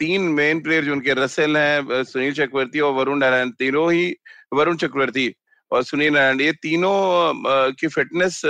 तीन 0.00 0.22
मेन 0.38 0.60
प्लेयर 0.60 0.84
जो 0.84 0.92
उनके 0.92 1.14
रसेल 1.14 1.56
हैं 1.56 2.02
सुनील 2.04 2.32
चक्रवर्ती 2.32 2.80
और 2.80 2.92
वरुण 2.92 3.18
नारायण। 3.18 3.50
तीनों 3.50 3.92
ही 3.92 4.14
वरुण 4.52 4.76
चक्रवर्ती 4.76 5.32
और 5.70 5.82
सुनील 5.82 6.12
नारायण। 6.12 6.40
ये 6.40 6.52
तीनों 6.52 7.72
की 7.80 7.88
फिटनेस 7.88 8.40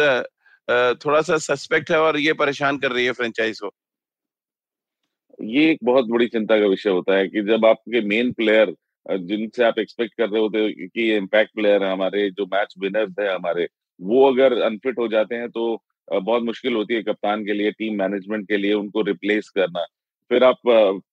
थोड़ा 1.05 1.21
सा 1.21 1.37
सस्पेक्ट 1.37 1.91
है 1.91 2.01
और 2.01 2.19
ये 2.19 2.33
परेशान 2.33 2.79
कर 2.79 2.93
रही 2.93 3.05
है 3.05 3.12
फ्रेंचाइज 3.12 3.61
को। 3.61 3.71
ये 5.43 5.71
एक 5.71 5.79
बहुत 5.85 6.07
बड़ी 6.07 6.27
चिंता 6.27 6.61
का 6.61 6.67
विषय 6.67 6.91
होता 6.91 7.17
है 7.17 7.29
कि 7.29 7.43
जब 7.43 7.67
आपके 7.67 8.01
मेन 8.01 8.33
प्लेयर 8.33 8.75
जिनसे 9.07 9.64
आप 9.64 9.79
एक्सपेक्ट 9.79 10.14
कर 10.19 10.29
रहे 10.29 10.41
होते 10.41 10.59
हो 10.59 10.69
कि 10.69 11.09
ये 11.11 11.17
इम्पैक्ट 11.17 11.55
प्लेयर 11.55 11.85
है 11.85 11.93
हमारे 11.93 12.31
जो 12.31 12.47
मैच 12.47 12.75
विनर्स 12.79 13.14
है 13.21 13.35
हमारे 13.35 13.69
वो 14.00 14.24
अगर 14.26 14.61
अनफिट 14.62 14.98
हो 14.98 15.08
जाते 15.08 15.34
हैं 15.34 15.48
तो 15.50 15.82
बहुत 16.08 16.42
मुश्किल 16.42 16.74
होती 16.74 16.94
है 16.94 17.02
कप्तान 17.02 17.44
के 17.44 17.52
लिए 17.52 17.70
टीम 17.72 17.98
मैनेजमेंट 17.98 18.46
के 18.48 18.56
लिए 18.56 18.72
उनको 18.74 19.02
रिप्लेस 19.04 19.48
करना। 19.50 19.84
फिर 20.30 20.44
आप 20.44 20.68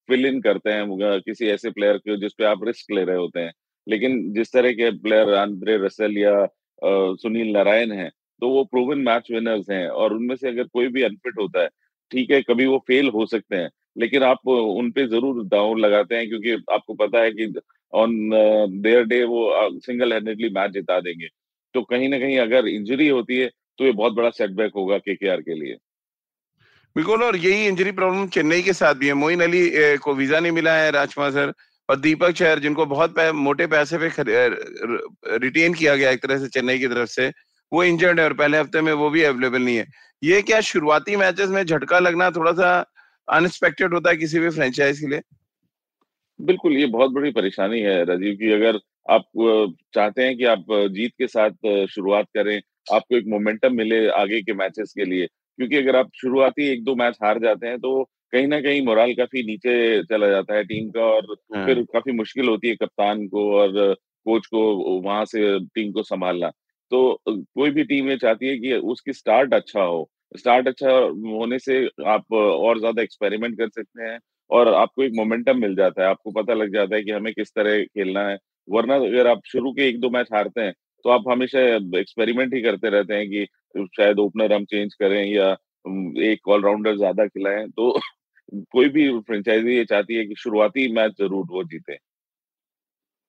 फिल 0.07 0.25
इन 0.25 0.39
करते 0.41 0.71
हैं 0.71 1.19
किसी 1.21 1.47
ऐसे 1.49 1.69
प्लेयर 1.71 1.97
के 1.97 2.17
जिसपे 2.19 2.45
आप 2.45 2.63
रिस्क 2.65 2.91
ले 2.91 3.03
रहे 3.03 3.17
होते 3.17 3.39
हैं। 3.39 3.51
लेकिन 3.87 4.33
जिस 4.33 4.51
तरह 4.53 4.71
के 4.73 4.89
प्लेयर 4.99 5.33
आंद्रे 5.35 5.77
रसल 5.77 6.17
या 6.17 6.45
सुनील 6.81 7.51
नारायण 7.53 7.91
हैं 7.93 8.09
तो 8.41 8.49
वो 8.49 8.63
प्रूवन 8.65 8.99
मैच 9.01 9.27
विनर्स 9.31 9.69
हैं 9.69 9.87
और 9.89 10.13
उनमें 10.13 10.35
से 10.35 10.47
अगर 10.49 10.63
कोई 10.65 10.87
भी 10.87 11.03
अनफिट 11.03 11.33
होता 11.39 11.61
है, 11.61 11.69
ठीक 12.11 12.31
है, 12.31 12.41
कभी 12.41 12.65
वो 12.65 12.77
फेल 12.87 13.09
हो 13.09 13.25
सकते 13.25 13.55
हैं, 13.55 13.69
लेकिन 13.97 14.23
आप 14.23 14.47
उन 14.47 14.91
पे 14.91 15.05
ज़रूर 15.07 15.43
दाव 15.45 15.75
लगाते 15.77 16.15
हैं 16.15 16.27
क्योंकि 16.29 16.51
आपको 16.73 16.93
पता 16.95 17.21
है 17.21 17.31
कि 17.31 17.53
ऑन 17.93 18.29
देयर 18.81 19.03
डे 19.05 19.23
वो 19.25 19.69
सिंगल 19.79 20.13
हैंडेडली 20.13 20.49
मैच 20.51 20.71
जिता 20.71 20.99
देंगे। 21.01 21.27
तो 21.75 21.81
कहीं 21.83 22.09
ना 22.09 22.19
कहीं 22.19 22.37
अगर 22.39 22.67
इंजरी 22.67 23.07
होती 23.09 23.37
है 23.37 23.49
तो 23.79 23.85
ये 23.85 23.91
बहुत 23.93 24.13
बड़ा 24.13 24.29
सेटबैक 24.31 24.71
होगा 24.75 24.97
केकेआर 24.99 25.41
के 25.41 25.53
लिए। 25.55 25.75
बिल्कुल 26.95 27.23
और 27.23 27.35
यही 27.37 27.65
इंजरी 27.67 27.91
प्रॉब्लम 27.93 28.27
चेन्नई 28.29 28.61
के 28.61 28.73
साथ 28.73 28.95
भी 28.95 29.07
है। 29.07 29.13
मोइन 29.15 29.41
अली 29.43 29.97
को 29.99 30.13
वीज़ा 30.15 30.39
नहीं 30.39 30.51
मिला 30.53 30.75
है 30.75 30.91
राजकुमार 30.91 31.31
सर 31.31 31.53
और 31.89 31.99
दीपक 31.99 32.31
चहर 32.33 32.59
जिनको 32.59 32.85
बहुत 32.87 33.15
पै, 33.15 33.31
मोटे 33.33 33.67
पैसे 33.67 33.97
पे 33.97 34.09
रिटेन 35.39 35.73
किया 35.73 35.95
गया 35.95 36.11
एक 36.11 36.21
तरह 36.23 36.37
से 36.39 36.47
चेन्नई 36.49 36.79
की 36.79 36.87
तरफ़ 36.87 37.09
से 37.09 37.27
वो 37.71 37.83
इंजर्ड 37.83 38.19
है 38.19 38.25
और 38.25 38.33
पहले 38.35 38.57
हफ़्ते 38.57 38.81
में 38.81 38.91
वो 38.93 39.09
भी 39.09 39.23
अवेलेबल 39.23 39.61
नहीं 39.61 39.77
है। 39.77 39.85
ये 40.21 40.41
क्या 40.41 40.61
शुरुआती 40.63 41.15
मैचेस 41.15 41.49
में 41.49 41.63
झटका 41.63 41.99
लगना 41.99 42.29
थोड़ा 42.31 42.51
सा 42.53 42.69
अनएक्सपेक्टेड 43.27 43.93
होता 43.93 44.09
है 44.09 44.17
किसी 44.17 44.39
भी 44.39 44.49
फ्रेंचाइज 44.49 44.99
के 44.99 45.07
लिए? 45.07 45.21
बिल्कुल 46.39 46.77
ये 46.77 46.85
बहुत 46.87 47.11
बड़ी 47.11 47.31
परेशानी 47.31 47.79
है 47.81 48.03
राजीव 48.05 48.35
की। 48.35 48.51
अगर 48.53 48.79
आप 49.05 49.23
चाहते 49.93 50.23
हैं 50.23 50.37
कि 50.37 50.43
आप 50.45 50.65
जीत 50.91 51.11
के 51.17 51.27
साथ 51.27 51.67
शुरुआत 51.89 52.27
करें 52.33 52.59
आपको 52.93 53.17
एक 53.17 53.25
मोमेंटम 53.27 53.73
मिले 53.73 54.07
आगे 54.15 54.41
के 54.41 54.53
मैचेस 54.53 54.93
के 54.97 55.05
लिए 55.05 55.27
क्योंकि 55.27 55.75
अगर 55.75 55.95
आप 55.95 56.09
शुरुआती 56.21 56.67
एक 56.69 56.83
दो 56.83 56.95
मैच 56.95 57.17
हार 57.23 57.39
जाते 57.39 57.67
हैं 57.67 57.79
तो 57.79 58.03
कहीं 58.33 58.47
ना 58.47 58.59
कहीं 58.61 58.81
मोराल 58.85 59.13
काफ़ी 59.13 59.43
नीचे 59.43 59.75
चला 60.03 60.27
जाता 60.27 60.55
है 60.55 60.63
टीम 60.63 60.89
का 60.89 61.01
और 61.05 61.35
हाँ। 61.55 61.65
फिर 61.65 61.81
काफ़ी 61.93 62.11
मुश्किल 62.11 62.47
होती 62.47 62.69
है 62.69 62.75
कप्तान 62.75 63.25
को 63.27 63.51
और 63.53 63.71
कोच 64.25 64.45
को 64.47 64.61
वहाँ 65.01 65.25
से 65.25 65.59
टीम 65.75 65.91
को 65.91 66.03
संभालना 66.03 66.49
तो 66.91 67.21
कोई 67.27 67.69
भी 67.71 67.83
टीम 67.83 68.09
ये 68.09 68.17
चाहती 68.17 68.47
है 68.47 68.57
कि 68.57 68.73
उसकी 68.87 69.13
स्टार्ट 69.13 69.53
अच्छा 69.53 69.81
हो 69.81 70.09
स्टार्ट 70.37 70.67
अच्छा 70.67 70.91
होने 70.91 71.59
से 71.59 71.85
आप 72.07 72.33
और 72.33 72.79
ज़्यादा 72.79 73.01
एक्सपेरिमेंट 73.01 73.57
कर 73.57 73.69
सकते 73.69 74.03
हैं 74.03 74.19
और 74.51 74.73
आपको 74.73 75.03
एक 75.03 75.11
मोमेंटम 75.15 75.57
मिल 75.57 75.75
जाता 75.75 76.03
है 76.03 76.09
आपको 76.09 76.31
पता 76.31 76.53
लग 76.53 76.73
जाता 76.73 76.95
है 76.95 77.03
कि 77.03 77.11
हमें 77.11 77.33
किस 77.33 77.51
तरह 77.55 77.83
खेलना 77.83 78.27
है 78.27 78.37
वरना 78.67 78.95
अगर 78.95 79.27
आप 79.27 79.41
शुरू 79.45 79.71
के 79.71 79.87
एक 79.89 79.99
दो 79.99 80.09
मैच 80.09 80.27
हारते 80.33 80.61
हैं 80.61 80.73
तो 81.05 81.09
आप 81.09 81.23
हमेशा 81.29 81.59
एक्सपेरिमेंट 81.99 82.53
ही 82.53 82.61
करते 82.61 82.89
रहते 82.89 83.13
हैं 83.13 83.29
कि 83.29 83.45
शायद 83.97 84.19
ओपनर 84.19 84.53
हम 84.53 84.65
चेंज 84.65 84.93
करें 84.93 85.23
या 85.25 85.51
एक 86.31 86.47
ऑलराउंडर 86.47 86.97
ज़्यादा 86.97 87.25
खिलाएँ 87.27 87.67
तो 87.69 87.99
कोई 88.71 88.89
भी 88.89 89.09
फ्रेंचाइजी 89.19 89.75
ये 89.77 89.85
चाहती 89.85 90.15
है 90.15 90.25
कि 90.25 90.35
शुरुआती 90.37 90.91
मैच 90.93 91.11
ज़रूर 91.19 91.45
वो 91.51 91.63
जीते। 91.63 91.97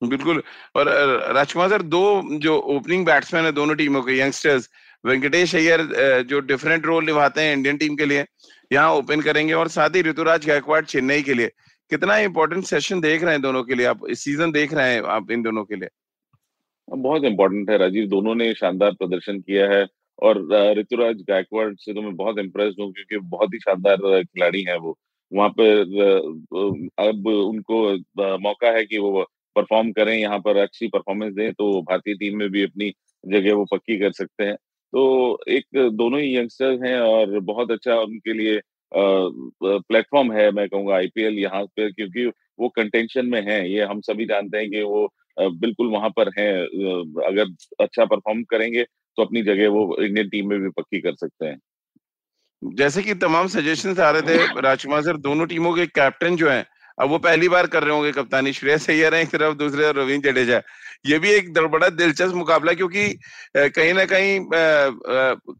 बिल्कुल, 0.03 0.42
और 0.77 0.88
राजकुमार 1.35 1.68
सर, 1.70 1.83
दो 1.83 2.38
जो 2.38 2.57
ओपनिंग 2.77 3.05
बैट्समैन 3.07 3.44
है, 3.44 3.53
दोनों 3.53 3.75
टीमों 3.77 4.03
के, 4.03 4.18
यंगस्टर्स, 4.20 4.68
वेंकटेश 5.05 5.55
अय्यर 5.55 5.83
जो 6.29 6.40
डिफरेंट 6.40 6.87
रोल 6.87 7.05
निभाते 7.07 7.40
हैं 7.40 7.53
इंडियन 7.53 7.77
टीम 7.77 7.96
के 7.96 8.07
लिए, 8.07 8.25
यहाँ 8.70 8.92
ओपन 8.94 9.20
करेंगे, 9.20 9.53
और 9.53 9.68
साथ 9.68 9.96
ही 9.96 10.03
ऋतुराज 10.03 10.46
गायकवाड़, 10.46 10.85
चेन्नई 10.85 11.22
के 11.22 11.35
लिए। 11.35 11.51
कितना 11.90 12.16
इंपॉर्टेंट 12.18 12.64
सेशन 12.64 13.01
देख 13.01 13.22
रहे 13.22 13.33
हैं 13.33 13.42
दोनों 13.42 13.62
के 13.64 13.75
लिए? 13.75 13.87
आप 13.87 14.01
इस 14.11 14.20
सीज़न 14.20 14.53
देख 14.53 14.72
रहे 14.75 14.94
हैं 14.94 15.03
आप 15.11 15.31
इन 15.31 15.42
दोनों 15.42 15.64
के 15.64 15.77
लिए? 15.77 15.88
बहुत 16.88 17.25
इंपॉर्टेंट 17.25 17.70
है 17.70 17.77
राजीव। 17.79 18.07
दोनों 18.09 18.35
ने 18.35 18.53
शानदार 18.55 18.92
प्रदर्शन 18.94 19.40
किया 19.40 19.68
है 19.70 19.87
और 20.18 20.38
ऋतुराज 20.79 21.22
गायकवाड़ 21.29 21.72
से 21.75 21.94
तो 21.94 22.03
मैं 22.03 22.14
बहुत 22.16 22.38
इम्प्रेस 22.38 22.75
हूँ 22.81 22.92
क्योंकि 22.92 23.18
बहुत 23.29 23.55
ही 23.55 23.59
शानदार 23.61 24.22
खिलाड़ी 24.22 24.62
है 24.68 24.77
वो। 24.79 24.96
वहाँ 25.33 25.49
पर 25.51 25.81
अब 27.01 27.27
उनको 27.27 28.38
मौका 28.38 28.70
है 28.77 28.85
कि 28.85 28.99
वो 28.99 29.22
परफॉर्म 29.57 29.90
करें, 29.92 30.16
यहाँ 30.16 30.38
पर 30.38 30.57
अच्छी 30.59 30.88
परफॉर्मेंस 30.88 31.35
दें 31.35 31.53
तो 31.53 31.83
भारतीय 31.83 32.14
टीम 32.14 32.38
में 32.38 32.49
भी 32.51 32.62
अपनी 32.64 32.92
जगह 33.25 33.55
वो 33.55 33.64
पक्की 33.72 33.99
कर 33.99 34.12
सकते 34.12 34.44
हैं। 34.44 34.55
तो 34.55 35.38
एक 35.49 35.64
दोनों 35.92 36.20
ही 36.20 36.37
यंगस्टर्स 36.37 36.83
हैं 36.83 36.99
और 37.01 37.38
बहुत 37.42 37.70
अच्छा 37.70 37.94
उनके 38.01 38.33
लिए 38.33 38.61
प्लेटफॉर्म 39.64 40.33
है 40.33 40.51
मैं 40.51 40.68
कहूँगा 40.68 40.96
आईपीएल 40.96 41.35
यहाँ 41.38 41.64
पे 41.64 41.92
क्योंकि 41.92 42.27
वो 42.61 42.68
कंटेंशन 42.68 43.27
में 43.27 43.42
है 43.42 43.72
ये 43.72 43.83
हम 43.85 44.01
सभी 44.01 44.25
जानते 44.25 44.59
हैं 44.59 44.70
कि 44.70 44.83
वो 44.83 45.14
बिल्कुल 45.40 45.87
वहाँ 45.87 46.11
पर 46.11 46.29
है 46.38 46.64
अगर 47.27 47.55
अच्छा 47.81 48.05
परफॉर्म 48.05 48.42
करेंगे 48.42 48.85
तो 48.85 49.22
अपनी 49.22 49.42
जगह 49.42 49.68
वो 49.68 49.96
इंडियन 50.01 50.29
टीम 50.29 50.49
में 50.49 50.61
भी 50.61 50.68
पक्की 50.68 51.01
कर 51.01 51.14
सकते 51.14 51.46
हैं। 51.46 51.61
जैसे 52.64 53.03
कि 53.03 53.14
तमाम 53.14 53.46
सजेशन 53.46 54.01
आ 54.01 54.11
रहे 54.11 54.22
थे 54.22 54.37
राजकुमार 54.61 55.03
सर 55.03 55.16
दोनों 55.16 55.46
टीमों 55.46 55.75
के 55.75 55.87
कैप्टन 55.87 56.37
जो 56.37 56.51
हैं 56.51 56.66
अब 56.98 57.09
वो 57.11 57.18
पहली 57.18 57.48
बार 57.48 57.66
कर 57.66 57.85
रहे 57.85 57.94
होंगे 57.94 58.12
कप्तानी, 58.12 58.52
श्रेयस 58.52 58.88
अय्यर 58.90 59.14
है 59.14 59.22
एक 59.22 59.30
तरफ़, 59.30 59.54
दूसरे 59.56 59.90
रविंद्र 59.92 60.30
जडेजा। 60.30 60.61
ये 61.06 61.18
भी 61.18 61.30
एक 61.30 61.52
बड़ा 61.52 61.88
दिलचस्प 61.88 62.35
मुकाबला 62.35 62.72
क्योंकि 62.72 63.09
कहीं 63.56 63.92
ना 63.94 64.04
कहीं 64.04 64.40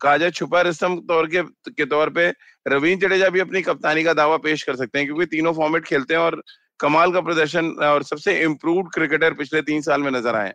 काजा 0.01 0.31
छुपा 0.31 0.61
रस्तम 0.61 0.99
तौर 1.09 1.27
के 1.27 1.43
के 1.71 1.85
तौर 1.87 2.11
पे 2.11 2.29
रविंद्र 2.67 3.07
जडेजा 3.07 3.29
भी 3.29 3.41
अपनी 3.41 3.63
कप्तानी 3.63 4.05
का 4.05 4.13
दावा 4.15 4.37
पेश 4.37 4.63
कर 4.63 4.77
सकते 4.77 4.99
हैं 4.99 5.07
क्योंकि 5.07 5.27
तीनों 5.27 5.53
फॉर्मेट 5.53 5.85
खेलते 5.85 6.15
हैं 6.15 6.21
और 6.21 6.43
कमाल 6.81 7.13
का 7.13 7.21
प्रदर्शन 7.21 7.71
और 7.85 8.03
सबसे 8.03 8.41
इम्प्रूव 8.43 8.83
क्रिकेटर 8.95 9.35
पिछले 9.35 9.63
तीन 9.63 9.81
साल 9.83 10.03
में 10.03 10.11
नज़र 10.11 10.37
आए 10.37 10.53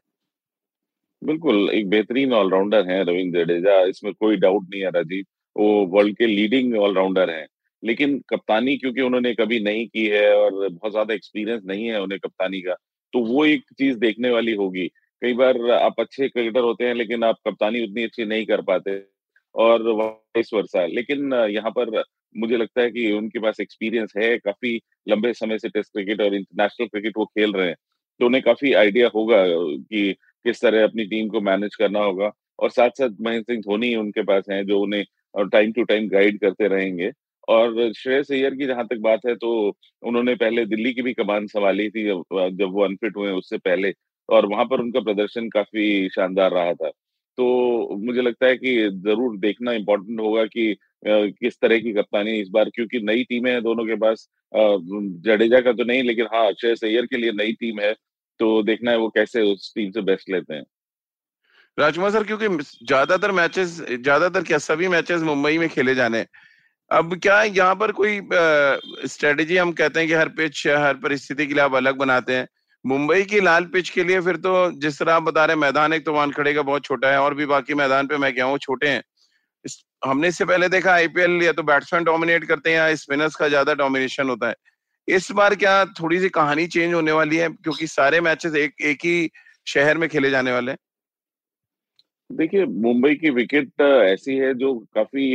बिल्कुल, 1.21 1.69
एक 1.69 1.89
बेहतरीन 1.89 2.33
ऑलराउंडर 2.33 2.89
है 2.89 3.01
रविंद्र 3.03 3.43
जडेजा। 3.43 3.79
इसमें 3.85 4.13
कोई 4.13 4.35
डाउट 4.35 4.63
नहीं 4.63 4.81
है, 4.81 4.89
राजीव। 4.89 5.25
वो 5.55 5.85
वर्ल्ड 5.87 6.17
के 6.17 6.25
लीडिंग 6.25 6.75
ऑलराउंडर 6.77 7.29
हैं। 7.29 7.45
लेकिन 7.83 8.19
कप्तानी 8.29 8.75
क्योंकि 8.77 9.01
उन्होंने 9.01 9.33
कभी 9.35 9.59
नहीं 9.61 9.87
की 9.87 10.05
है 10.07 10.27
और 10.35 10.51
बहुत 10.69 10.91
ज़्यादा 10.91 11.13
एक्सपीरियंस 11.13 11.61
नहीं 11.65 11.87
है 11.87 12.01
उन्हें 12.01 12.19
कप्तानी 12.21 12.61
का 12.61 12.75
तो 13.13 13.19
वो 13.25 13.45
एक 13.47 13.63
चीज़ 13.79 13.97
देखने 13.99 14.29
वाली 14.31 14.53
होगी। 14.55 14.87
कई 15.21 15.33
बार 15.35 15.59
आप 15.71 15.99
अच्छे 15.99 16.27
क्रिकेटर 16.29 16.59
होते 16.61 16.85
हैं 16.85 16.93
लेकिन 16.95 17.23
आप 17.23 17.37
कप्तानी 17.47 17.83
उतनी 17.83 18.03
अच्छी 18.03 18.25
नहीं 18.25 18.45
कर 18.45 18.61
पाते 18.63 19.01
और 19.55 19.87
वाइस 19.93 20.49
वर्षा 20.53 20.85
लेकिन 20.87 21.33
यहाँ 21.49 21.71
पर 21.71 22.01
मुझे 22.35 22.57
लगता 22.57 22.81
है 22.81 22.91
कि 22.91 23.11
उनके 23.13 23.39
पास 23.39 23.59
एक्सपीरियंस 23.61 24.13
है, 24.17 24.37
काफ़ी 24.39 24.79
लंबे 25.07 25.33
समय 25.35 25.57
से 25.59 25.69
टेस्ट 25.69 25.91
क्रिकेट 25.91 26.21
और 26.21 26.35
इंटरनेशनल 26.35 26.87
क्रिकेट 26.87 27.17
वो 27.17 27.25
खेल 27.27 27.53
रहे 27.53 27.67
हैं 27.67 27.75
तो 28.19 28.25
उन्हें 28.25 28.43
काफ़ी 28.43 28.73
आइडिया 28.75 29.09
होगा 29.15 29.43
कि 29.47 30.13
किस 30.45 30.61
तरह 30.61 30.83
अपनी 30.83 31.05
टीम 31.05 31.27
को 31.29 31.41
मैनेज 31.41 31.75
करना 31.75 31.99
होगा। 32.01 32.31
और 32.59 32.69
साथ 32.71 32.89
साथ 32.97 33.09
महेंद्र 33.21 33.43
सिंह 33.45 33.61
धोनी 33.63 33.93
उनके 33.95 34.23
पास 34.23 34.45
हैं 34.51 34.65
जो 34.65 34.79
उन्हें 34.81 35.03
टाइम 35.35 35.71
टू 35.71 35.83
टाइम 35.83 36.07
गाइड 36.09 36.39
करते 36.41 36.67
रहेंगे। 36.67 37.11
और 37.51 37.91
श्रेयस 37.93 38.31
अय्यर 38.31 38.55
की 38.55 38.67
जहाँ 38.67 38.85
तक 38.87 38.99
बात 39.01 39.25
है 39.27 39.35
तो 39.37 39.51
उन्होंने 40.03 40.35
पहले 40.37 40.65
दिल्ली 40.67 40.93
की 40.93 41.01
भी 41.01 41.13
कमान 41.13 41.47
संभाली 41.47 41.89
थी, 41.89 42.03
जब 42.05 42.71
वो 42.73 42.83
अनफिट 42.83 43.17
हुए 43.17 43.31
उससे 43.33 43.57
पहले 43.59 43.93
और 44.29 44.45
वहाँ 44.47 44.65
पर 44.65 44.79
उनका 44.79 44.99
प्रदर्शन 45.01 45.49
काफ़ी 45.49 46.09
शानदार 46.09 46.51
रहा 46.53 46.73
था। 46.73 46.89
तो 47.37 47.95
मुझे 47.99 48.21
लगता 48.21 48.45
है 48.45 48.55
कि 48.57 48.75
ज़रूर 49.05 49.37
देखना 49.39 49.71
इम्पोर्टेंट 49.73 50.19
होगा 50.19 50.45
कि 50.47 50.75
किस 51.05 51.59
तरह 51.61 51.79
की 51.79 51.93
कप्तानी 51.93 52.39
इस 52.39 52.49
बार 52.49 52.69
क्योंकि 52.69 52.99
नई 53.01 53.23
टीमें 53.23 53.51
हैं 53.51 53.61
दोनों 53.63 53.85
के 53.85 53.95
पास 53.97 54.27
जडेजा 54.53 55.61
का 55.61 55.71
तो 55.73 55.83
नहीं 55.83 56.03
लेकिन 56.03 56.25
हाँ 56.33 56.45
अक्षय 56.47 56.75
सैयर 56.75 57.05
के 57.05 57.17
लिए 57.17 57.31
नई 57.35 57.53
टीम 57.59 57.79
है 57.79 57.93
तो 58.39 58.61
देखना 58.63 58.91
है 58.91 58.97
वो 58.97 59.09
कैसे 59.09 59.41
उस 59.43 59.71
टीम 59.75 59.91
से 59.91 60.01
बेस्ट 60.03 60.29
लेते 60.29 60.53
हैं। 60.53 60.63
राजकुमार 61.77 62.11
सर, 62.11 62.23
क्योंकि 62.23 62.47
ज़्यादातर 62.85 63.31
मैचेस, 63.33 63.69
ज़्यादातर 63.81 64.43
क्या 64.43 64.57
सभी 64.59 64.87
मैचेस 64.89 65.21
मुंबई 65.23 65.57
में 65.57 65.67
खेले 65.69 65.95
जाने 65.95 66.25
अब 66.91 67.13
क्या 67.15 67.39
है, 67.39 67.49
यहाँ 67.49 67.75
पर 67.75 67.91
कोई 67.91 68.19
स्ट्रेटेजी 69.07 69.57
हम 69.57 69.71
कहते 69.73 69.99
हैं 69.99 70.07
कि 70.07 70.13
हर 70.13 70.29
पिच 70.29 70.65
हर 70.67 70.95
परिस्थिति 70.97 71.45
के 71.47 71.53
लिए 71.53 71.63
आप 71.63 71.75
अलग 71.75 71.97
बनाते 71.97 72.35
हैं। 72.35 72.47
मुंबई 72.85 73.23
की 73.23 73.39
लाल 73.41 73.65
पिच 73.73 73.89
के 73.89 74.03
लिए 74.03 74.19
फिर 74.21 74.37
तो 74.37 74.51
जिस 74.81 74.99
तरह 74.99 75.13
आप 75.13 75.23
बता 75.23 75.45
रहे 75.45 75.55
हैं, 75.55 75.61
मैदान 75.61 75.93
एक 75.93 76.05
तो 76.05 76.13
वानखड़े 76.13 76.53
का 76.53 76.61
बहुत 76.61 76.83
छोटा 76.85 77.11
है, 77.11 77.19
और 77.19 77.35
भी 77.35 77.45
बाकी 77.45 77.73
मैदान 77.75 78.07
पे 78.07 78.17
मैं 78.17 78.33
क्या 78.33 78.45
हूँ, 78.45 78.57
छोटे 78.59 78.87
हैं। 78.87 79.01
हमने 80.05 80.27
इससे 80.27 80.45
पहले 80.45 80.69
देखा 80.69 80.91
आईपीएल 80.93 81.41
या 81.43 81.51
तो 81.51 81.63
बैट्समैन 81.63 82.03
डोमिनेट 82.03 82.45
करते 82.45 82.69
हैं 82.69 82.77
या 82.77 82.95
स्पिनर्स 82.97 83.35
का 83.35 83.47
ज़्यादा 83.47 83.73
डोमिनेशन 83.75 84.29
होता 84.29 84.47
है। 84.47 84.55
इस 85.07 85.31
बार 85.31 85.55
क्या 85.55 85.83
थोड़ी 85.99 86.19
सी 86.19 86.29
कहानी 86.31 86.65
चेंज 86.67 86.93
होने 86.93 87.11
वाली 87.11 87.37
है, 87.37 87.49
क्योंकि 87.49 87.87
सारे 87.87 88.21
मैचेस 88.21 88.55
एक 88.57 88.81
एक 88.83 89.05
ही 89.05 89.29
शहर 89.67 89.97
में 89.97 90.07
खेले 90.09 90.29
जाने 90.29 90.51
वाले 90.51 90.71
हैं। 90.71 90.77
देखिए, 92.29 92.65
मुंबई 92.65 93.15
की 93.15 93.29
विकेट 93.31 93.81
ऐसी 93.81 94.35
है 94.35 94.53
जो 94.55 94.73
काफ़ी 94.95 95.25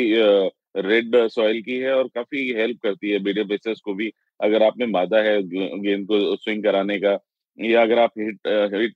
रेड 0.77 1.17
सॉइल 1.29 1.61
की 1.63 1.79
है 1.79 1.95
और 1.95 2.09
काफ़ी 2.15 2.49
हेल्प 2.53 2.79
करती 2.83 3.11
है 3.11 3.19
मीडियम 3.21 3.49
पेसर्स 3.49 3.81
को 3.81 3.95
भी 3.95 4.11
अगर 4.41 4.63
आप 4.63 4.79
में 4.79 4.87
मादा 4.89 5.19
है 5.21 5.43
गेंद 5.43 6.07
को 6.07 6.37
स्विंग 6.37 6.63
कराने 6.65 6.99
का 6.99 7.19
या 7.59 7.83
अगर 7.83 7.99
आप 7.99 8.19
हिट 8.19 8.49
हिट 8.75 8.95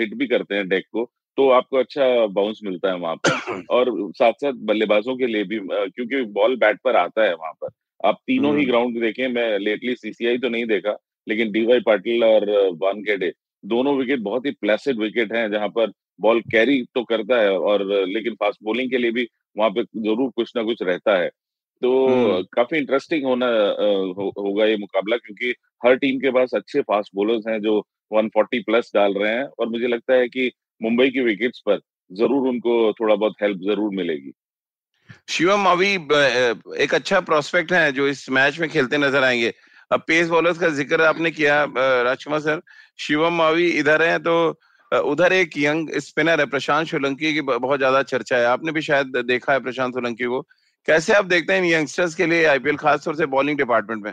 हिट 0.00 0.14
भी 0.14 0.26
करते 0.26 0.54
हैं 0.54 0.68
डेक 0.68 0.84
को 0.92 1.10
तो 1.38 1.48
आपको 1.50 1.76
अच्छा 1.76 2.04
बाउंस 2.28 2.60
मिलता 2.64 2.90
है 2.90 2.98
वहाँ 2.98 3.16
पर 3.18 3.62
और 3.70 3.90
साथ 4.12 4.32
साथ 4.42 4.52
बल्लेबाजों 4.64 5.16
के 5.16 5.26
लिए 5.26 5.44
भी 5.44 5.58
क्योंकि 5.62 6.22
बॉल 6.32 6.56
बैट 6.56 6.80
पर 6.84 6.96
आता 6.96 7.24
है 7.24 7.34
वहाँ 7.34 7.52
पर 7.54 7.70
आप 8.00 8.18
तीनों 8.26 8.56
ही 8.56 8.64
ग्राउंड 8.64 8.88
हम्म। 8.88 9.00
देखें 9.00 9.28
मैं 9.28 9.58
लेटली 9.58 9.94
सीसीआई 9.96 10.38
तो 10.38 10.48
नहीं 10.48 10.66
देखा 10.66 10.96
लेकिन 11.26 11.50
डीवाई 11.52 11.80
पाटिल 11.80 12.24
और 12.24 12.48
वानखेड़े 12.82 13.32
दोनों 13.64 13.96
विकेट 13.96 14.20
बहुत 14.20 14.46
ही 14.46 14.50
प्लेसिड 14.50 14.98
विकेट 14.98 15.32
हैं 15.32 15.50
जहाँ 15.50 15.68
पर 15.68 15.92
बॉल 16.20 16.40
कैरी 16.52 16.82
तो 16.94 17.02
करता 17.04 17.40
है 17.40 17.58
और 17.60 17.84
लेकिन 18.08 18.34
फास्ट 18.34 18.62
बॉलिंग 18.64 18.90
के 18.90 18.98
लिए 18.98 19.10
भी 19.10 19.28
वहाँ 19.58 19.70
पे 19.70 19.82
ज़रूर 19.82 20.30
कुछ 20.36 20.52
ना 20.56 20.62
कुछ 20.62 20.82
रहता 20.82 21.16
है। 21.18 21.28
तो। 21.82 22.42
काफ़ी 22.52 22.78
इंटरेस्टिंग 22.78 23.24
होना 23.24 23.46
हो, 23.46 24.32
होगा 24.38 24.64
ये 24.64 24.76
मुकाबला 24.76 25.16
क्योंकि 25.16 25.54
हर 25.82 25.96
टीम 25.96 26.18
के 26.18 26.30
पास 26.30 26.54
अच्छे 26.54 26.80
फास्ट 26.82 27.10
बॉलर्स 27.14 27.46
हैं 27.48 27.60
जो 27.62 27.78
140 28.12 28.62
प्लस 28.66 28.90
डाल 28.94 29.14
रहे 29.14 29.32
हैं 29.32 29.44
और 29.58 29.68
मुझे 29.68 29.88
लगता 29.88 30.14
है 30.14 30.28
कि 30.28 30.50
मुंबई 30.80 31.08
की 31.10 31.20
विकेट्स 31.22 31.62
पर 31.66 31.80
ज़रूर 32.10 32.48
उनको 32.48 32.92
थोड़ा 32.92 33.14
बहुत 33.14 33.34
हेल्प 33.42 33.58
ज़रूर 33.62 33.94
मिलेगी। 33.94 34.32
शिवम 35.28 35.64
अभी 35.66 35.92
एक 36.82 36.94
अच्छा 36.94 37.20
प्रोस्पेक्ट 37.22 37.72
है 37.72 37.90
जो 37.92 38.06
इस 38.08 38.28
मैच 38.30 38.58
में 38.58 38.68
खेलते 38.70 38.98
नज़र 38.98 39.24
आएँगे। 39.24 39.52
अब 39.90 40.02
पेस 40.06 40.28
बॉलर्स 40.28 40.58
का 40.58 40.68
ज़िक्र 40.70 41.02
आपने 41.02 41.30
किया 41.30 41.64
राजकुमार 41.76 42.40
सर। 42.40 42.60
शिवम 42.98 43.34
मावी 43.34 43.68
इधर 43.78 44.02
है 44.02 44.18
तो 44.18 44.34
उधर 44.92 45.32
एक 45.32 45.56
यंग 45.58 45.90
स्पिनर 45.98 46.40
है 46.40 46.46
प्रशांत 46.46 46.86
सोलंकी 46.86 47.32
की 47.34 47.40
बहुत 47.42 47.78
ज़्यादा 47.78 48.02
चर्चा 48.04 48.36
है। 48.36 48.44
आपने 48.46 48.72
भी 48.72 48.82
शायद 48.82 49.16
देखा 49.26 49.52
है 49.52 49.60
प्रशांत 49.60 49.94
सोलंकी 49.94 50.24
को। 50.24 50.40
कैसे 50.88 51.12
आप 51.12 51.24
देखते 51.24 51.52
हैं 51.52 51.64
यंगस्टर्स 51.64 52.14
के 52.14 52.26
लिए 52.26 52.44
आईपीएल 52.46 52.76
खासतौर 52.76 53.16
से 53.16 53.26
बॉलिंग 53.26 53.58
डिपार्टमेंट 53.58 54.04
में? 54.04 54.12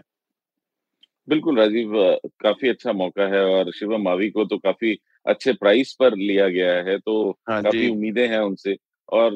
बिल्कुल 1.27 1.57
राजीव 1.59 1.93
काफ़ी 2.41 2.69
अच्छा 2.69 2.93
मौका 2.93 3.23
है 3.27 3.43
और 3.45 3.71
शिवम 3.71 4.01
मावी 4.01 4.29
को 4.29 4.45
तो 4.45 4.57
काफ़ी 4.57 4.97
अच्छे 5.25 5.53
प्राइस 5.53 5.93
पर 5.99 6.15
लिया 6.15 6.47
गया 6.49 6.73
है 6.83 6.97
तो 6.99 7.15
हाँ 7.49 7.61
काफ़ी 7.63 7.89
उम्मीदें 7.89 8.27
हैं 8.27 8.39
उनसे 8.39 8.75
और 9.09 9.31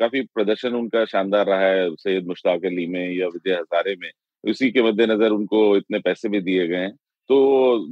काफ़ी 0.00 0.20
प्रदर्शन 0.34 0.74
उनका 0.74 1.04
शानदार 1.04 1.46
रहा 1.46 1.60
है 1.60 1.94
सैयद 1.96 2.26
मुश्ताक 2.26 2.64
अली 2.64 2.86
में 2.86 3.10
या 3.10 3.26
विजय 3.28 3.54
हजारे 3.54 3.94
में। 3.96 4.10
उसी 4.44 4.70
के 4.70 4.82
मद्देनजर 4.82 5.30
उनको 5.30 5.76
इतने 5.76 5.98
पैसे 5.98 6.28
भी 6.28 6.40
दिए 6.40 6.66
गए 6.68 6.76
हैं। 6.76 6.92
तो 7.30 7.38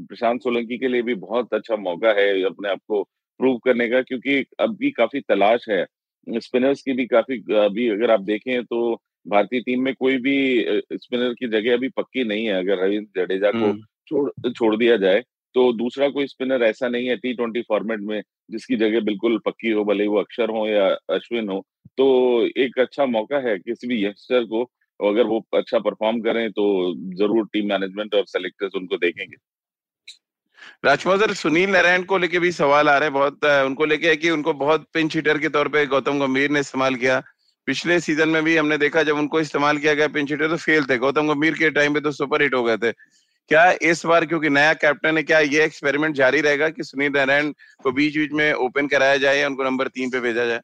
प्रशांत 0.07 0.43
सोलंकी 0.43 0.79
के 0.79 0.89
लिए 0.89 1.03
भी 1.03 1.15
बहुत 1.17 1.55
अच्छा 1.55 1.77
मौका 1.79 2.13
है 2.13 2.43
अपने 2.43 2.69
आप 2.69 2.81
को 2.89 3.03
प्रूव 3.41 3.59
करने 3.59 3.89
का 3.89 4.01
क्योंकि 4.03 4.45
अब 4.61 4.77
भी 4.77 4.91
काफ़ी 4.91 5.21
तलाश 5.23 5.69
है 5.69 5.85
स्पिनर्स 6.27 6.83
की 6.83 6.93
भी 6.93 7.07
काफ़ी 7.07 7.39
अभी 7.57 7.89
अगर 7.89 8.11
आप 8.11 8.21
देखें 8.23 8.65
तो 8.65 8.95
भारतीय 9.27 9.61
टीम 9.61 9.83
में 9.83 9.95
कोई 9.95 10.17
भी 10.19 10.37
स्पिनर 10.95 11.35
की 11.35 11.49
जगह 11.49 11.75
अभी 11.75 11.89
पक्की 11.89 12.25
नहीं 12.25 12.47
है 12.47 12.55
अगर 12.55 12.79
रविंद्र 12.79 13.21
जडेजा 13.21 13.51
को 13.51 13.59
हम्म। 13.59 13.83
छोड़ 14.09 14.51
छोड़ 14.51 14.77
दिया 14.77 14.97
जाए 14.97 15.23
तो 15.55 15.73
दूसरा 15.73 16.09
कोई 16.09 16.27
स्पिनर 16.27 16.63
ऐसा 16.63 16.89
नहीं 16.89 17.07
है 17.09 17.17
टी 17.17 17.33
ट्वेंटी 17.35 17.63
फॉर्मेट 17.63 18.01
में 18.01 18.21
जिसकी 18.51 18.77
जगह 18.77 19.01
बिल्कुल 19.01 19.39
पक्की 19.47 19.71
हो 19.71 19.85
भले 19.85 20.07
वो 20.07 20.19
अक्षर 20.19 20.51
हो 20.51 20.67
या 20.69 20.87
अश्विन 21.11 21.49
हो 21.49 21.65
तो 21.99 22.07
एक 22.59 22.79
अच्छा 22.79 23.07
मौका 23.07 23.39
है 23.39 23.59
किसी 23.59 23.89
भी 23.89 24.05
यंगस्टर 24.05 24.45
को 24.45 24.65
अगर 25.07 25.27
वो 25.27 25.45
अच्छा 25.55 25.79
परफॉर्म 25.81 26.21
करें 26.21 26.51
तो 26.53 26.65
ज़रूर 27.17 27.47
टीम 27.53 27.69
मैनेजमेंट 27.69 28.15
और 28.15 28.25
सेलेक्टर्स 28.29 28.75
उनको 28.77 28.97
देखेंगे। 28.99 29.37
राजकुमार 30.85 31.19
सर 31.19 31.33
सुनील 31.35 31.71
नारायण 31.71 32.03
को 32.05 32.19
लेके 32.19 32.39
भी 32.39 32.51
सवाल 32.53 32.89
आ 32.89 32.97
रहे 32.99 33.09
हैं 33.09 33.13
बहुत 33.15 33.45
उनको 33.45 33.85
लेके 33.85 34.09
है 34.09 34.17
कि 34.17 34.31
उनको 34.31 34.53
बहुत 34.55 34.87
पिंच 34.95 35.15
हिटर 35.17 35.39
के 35.39 35.49
तौर 35.51 35.69
पे 35.69 35.85
गौतम 35.87 36.19
गंभीर 36.21 36.51
ने 36.51 36.61
इस्तेमाल 36.61 36.95
किया। 36.97 37.23
पिछले 37.69 37.99
सीज़न 38.01 38.29
में 38.29 38.43
भी 38.45 38.57
हमने 38.57 38.77
देखा, 38.79 39.03
जब 39.03 39.17
उनको 39.17 39.41
इस्तेमाल 39.41 39.79
किया 39.79 39.95
गया 39.95 40.09
पिंच 40.11 40.31
हिटर 40.31 40.49
तो 40.49 40.57
फेल 40.59 40.85
थे। 40.87 40.99
गौतम 40.99 41.29
गंभीर 41.29 41.55
के 41.55 41.71
टाइम 41.71 41.95
पे 41.95 42.01
तो 42.01 42.13
सुपर 42.13 42.43
हिट 42.43 42.55
हो 42.55 42.63
गए 42.65 42.77
थे। 42.77 42.93
क्या 43.51 43.71
इस 43.83 44.05
बार, 44.07 44.25
क्योंकि 44.27 44.49
नया 44.51 44.75
कैप्टन 44.75 45.17
है, 45.17 45.23
क्या 45.23 45.39
ये 45.39 45.65
एक्सपेरिमेंट 45.65 46.15
जारी 46.17 46.41
रहेगा 46.41 46.69
कि 46.69 46.85
सुनील 46.85 47.13
नारायण 47.13 47.51
को 47.83 47.93
बीच 47.93 48.17
बीच 48.19 48.33
में 48.33 48.53
ओपन 48.53 48.87
कराया 48.89 49.17
जाए 49.19 49.45
उनको 49.45 49.65
नंबर 49.65 49.89
तीन 49.89 50.11
पे 50.11 50.21
भेजा 50.21 50.47
जाए? 50.47 50.61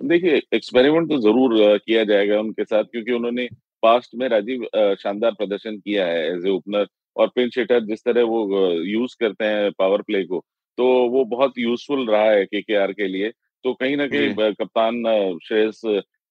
देखिए 0.00 0.40
एक्सपेरिमेंट 0.54 1.08
तो 1.08 1.18
ज़रूर 1.18 1.78
किया 1.78 2.02
जाएगा 2.04 2.38
उनके 2.40 2.64
साथ 2.64 2.84
क्योंकि 2.84 3.12
उन्होंने 3.12 3.48
पास्ट 3.82 4.14
में 4.14 4.28
राजीव 4.28 4.64
शानदार 5.00 5.32
प्रदर्शन 5.32 5.76
किया 5.78 6.06
है 6.06 6.26
एज 6.28 6.46
ए 6.46 6.50
ओपनर 6.50 6.86
और 7.16 7.28
पिंच 7.36 7.58
हिटर 7.58 7.80
जिस 7.84 8.04
तरह 8.04 8.22
वो 8.24 8.72
यूज़ 8.84 9.16
करते 9.20 9.44
हैं 9.44 9.70
पावर 9.78 10.02
प्ले 10.02 10.22
को 10.24 10.44
तो 10.78 10.86
वो 11.10 11.24
बहुत 11.26 11.58
यूजफुल 11.58 12.06
रहा 12.08 12.30
है 12.30 12.44
के 12.46 12.60
के 12.62 12.74
आर 12.76 12.92
के 12.92 13.06
लिए। 13.08 13.30
तो 13.64 13.72
कहीं 13.74 13.96
ना 13.96 14.06
कहीं 14.06 14.52
कप्तान 14.54 15.02
श्रेयस 15.44 15.80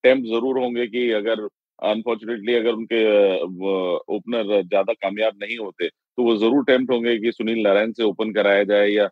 टेम्प 0.03 0.25
ज़रूर 0.25 0.59
होंगे 0.59 0.85
कि 0.87 1.09
अगर 1.13 1.41
अनफॉर्चुनेटली 1.83 2.53
अगर 2.55 2.73
उनके 2.73 3.03
ओपनर 4.15 4.61
ज़्यादा 4.63 4.93
कामयाब 4.95 5.33
नहीं 5.41 5.57
होते 5.57 5.87
तो 5.87 6.23
वो 6.23 6.35
ज़रूर 6.37 6.63
टेम्प्ट 6.65 6.91
होंगे 6.91 7.17
कि 7.19 7.31
सुनील 7.31 7.61
नारायण 7.63 7.91
से 7.91 8.03
ओपन 8.03 8.31
कराया 8.33 8.63
जाए 8.65 8.87
या 8.89 9.07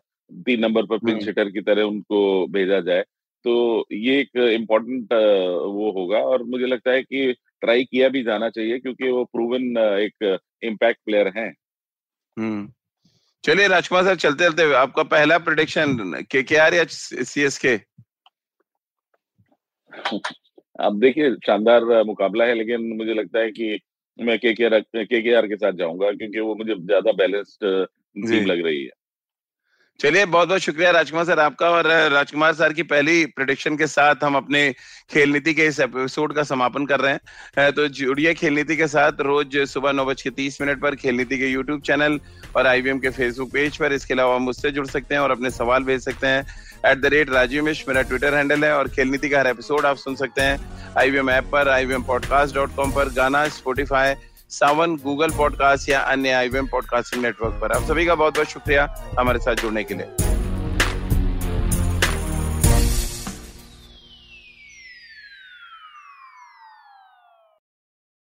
तीन 0.46 0.60
नंबर 0.60 0.86
पर 0.86 0.98
पिंच 1.00 1.26
हिटर 1.26 1.50
की 1.50 1.60
तरह 1.62 1.82
उनको 1.84 2.46
भेजा 2.48 2.80
जाए। 2.82 3.04
तो 3.44 3.86
ये 3.92 4.20
एक 4.20 4.36
इम्पोर्टेंट 4.36 5.12
वो 5.72 5.90
होगा 5.90 6.18
और 6.18 6.42
मुझे 6.42 6.66
लगता 6.66 6.90
है 6.90 7.02
कि 7.02 7.32
ट्राई 7.60 7.84
किया 7.84 8.08
भी 8.08 8.22
जाना 8.22 8.48
चाहिए 8.50 8.78
क्योंकि 8.78 9.10
वो 9.10 9.24
प्रूवन 9.24 9.78
एक 9.78 10.38
इम्पैक्ट 10.62 11.00
प्लेयर 11.04 11.32
हैं। 11.36 11.54
हम्म। 12.36 12.68
चलिए 13.44 13.68
राजकुमार 13.68 14.04
सर 14.04 14.16
चलते 14.16 14.44
चलते 14.44 14.72
आपका 14.74 15.02
पहला 15.02 15.38
प्रोडिक्शन 15.38 15.96
के 16.30 16.42
के 16.42 16.56
आर 16.56 16.74
या 16.74 16.84
सी 16.88 17.42
एस 17.42 17.58
के 17.58 17.74
अब 20.80 20.98
देखिए 21.00 21.34
शानदार 21.46 22.04
मुकाबला 22.04 22.44
है 22.44 22.54
लेकिन 22.54 22.96
मुझे 22.96 23.14
लगता 23.14 23.38
है 23.38 23.50
कि 23.50 23.78
मैं 24.18 24.38
के 24.38 24.52
के 24.54 24.64
आर 24.64 24.80
के 24.80 25.22
के 25.22 25.34
आर 25.34 25.46
के 25.46 25.56
साथ 25.56 25.72
जाऊँगा 25.72 26.10
क्योंकि 26.10 26.40
वो 26.40 26.54
मुझे 26.54 26.74
ज़्यादा 26.74 27.12
बैलेंस्ड 27.12 27.64
टीम 28.28 28.46
लग 28.46 28.64
रही 28.64 28.84
है। 28.84 28.90
चलिए 30.00 30.24
बहुत 30.26 30.48
बहुत 30.48 30.60
शुक्रिया 30.60 30.90
राजकुमार 30.90 31.24
सर 31.24 31.40
आपका 31.40 31.68
और 31.70 31.86
राजकुमार 32.12 32.54
सर 32.54 32.72
की 32.72 32.82
पहली 32.82 33.24
प्रोडिक्शन 33.26 33.76
के 33.76 33.86
साथ 33.86 34.24
हम 34.24 34.34
अपने 34.36 34.60
खेल 35.10 35.32
नीति 35.32 35.54
के 35.54 35.66
इस 35.66 35.78
एपिसोड 35.80 36.34
का 36.34 36.42
समापन 36.42 36.86
कर 36.86 37.00
रहे 37.00 37.12
हैं। 37.58 37.72
तो 37.72 37.86
जुड़िए 37.90 38.34
खेल 38.34 38.54
नीति 38.54 38.76
के 38.76 38.86
साथ 38.88 39.20
रोज 39.20 39.56
सुबह 39.68 39.92
नौ 39.92 40.04
बज 40.04 40.22
के 40.22 40.30
तीस 40.30 40.60
मिनट 40.60 40.80
पर 40.80 40.94
खेल 40.94 41.14
नीति 41.14 41.38
के 41.38 41.46
यूट्यूब 41.46 41.80
चैनल 41.80 42.18
और 42.56 42.66
आईवीएम 42.66 42.98
के 42.98 43.10
फेसबुक 43.10 43.52
पेज 43.52 43.76
पर। 43.76 43.92
इसके 43.92 44.14
अलावा 44.14 44.36
मुझसे 44.40 44.70
जुड़ 44.70 44.86
सकते 44.86 45.14
हैं 45.14 45.22
और 45.22 45.30
अपने 45.30 45.50
सवाल 45.52 45.84
भेज 45.84 46.04
सकते 46.04 46.26
हैं। 46.26 46.44
At 46.86 46.98
the 46.98 47.14
rate 47.14 47.30
Rajeev 47.30 47.64
Mish 47.64 47.84
मेरा 47.88 48.02
ट्विटर 48.02 48.34
हैंडल 48.34 48.64
है 48.64 48.74
और 48.74 48.88
खेल 48.88 49.08
नीति 49.08 49.28
का 49.28 49.38
हर 49.38 49.46
एपिसोड 49.46 49.86
आप 49.86 49.96
सुन 49.96 50.14
सकते 50.16 50.42
हैं 50.42 50.94
आईवीएम 50.98 51.30
ऐप 51.30 51.48
पर 51.52 51.68
आईवीएम 51.68 52.02
पॉडकास्ट 52.04 52.54
डॉट 52.54 52.76
कॉम 52.76 52.92
पर। 52.92 53.14
गाना 53.14 53.48
स्पोटिफाई 53.50 54.14
सावन 54.54 54.94
गूगल 54.96 55.30
पॉडकास्ट 55.30 55.88
या 55.88 56.00
अन्य 56.00 56.32
आईवीएम 56.32 56.66
पॉडकास्टिंग 56.66 57.22
नेटवर्क 57.22 57.54
पर। 57.62 57.72
आप 57.72 57.82
सभी 57.82 58.06
का 58.06 58.14
बहुत 58.14 58.34
बहुत 58.34 58.48
शुक्रिया 58.48 58.86
हमारे 59.18 59.38
साथ 59.38 59.54
जुड़ने 59.54 59.84
के 59.84 59.94
लिए। 59.94 60.33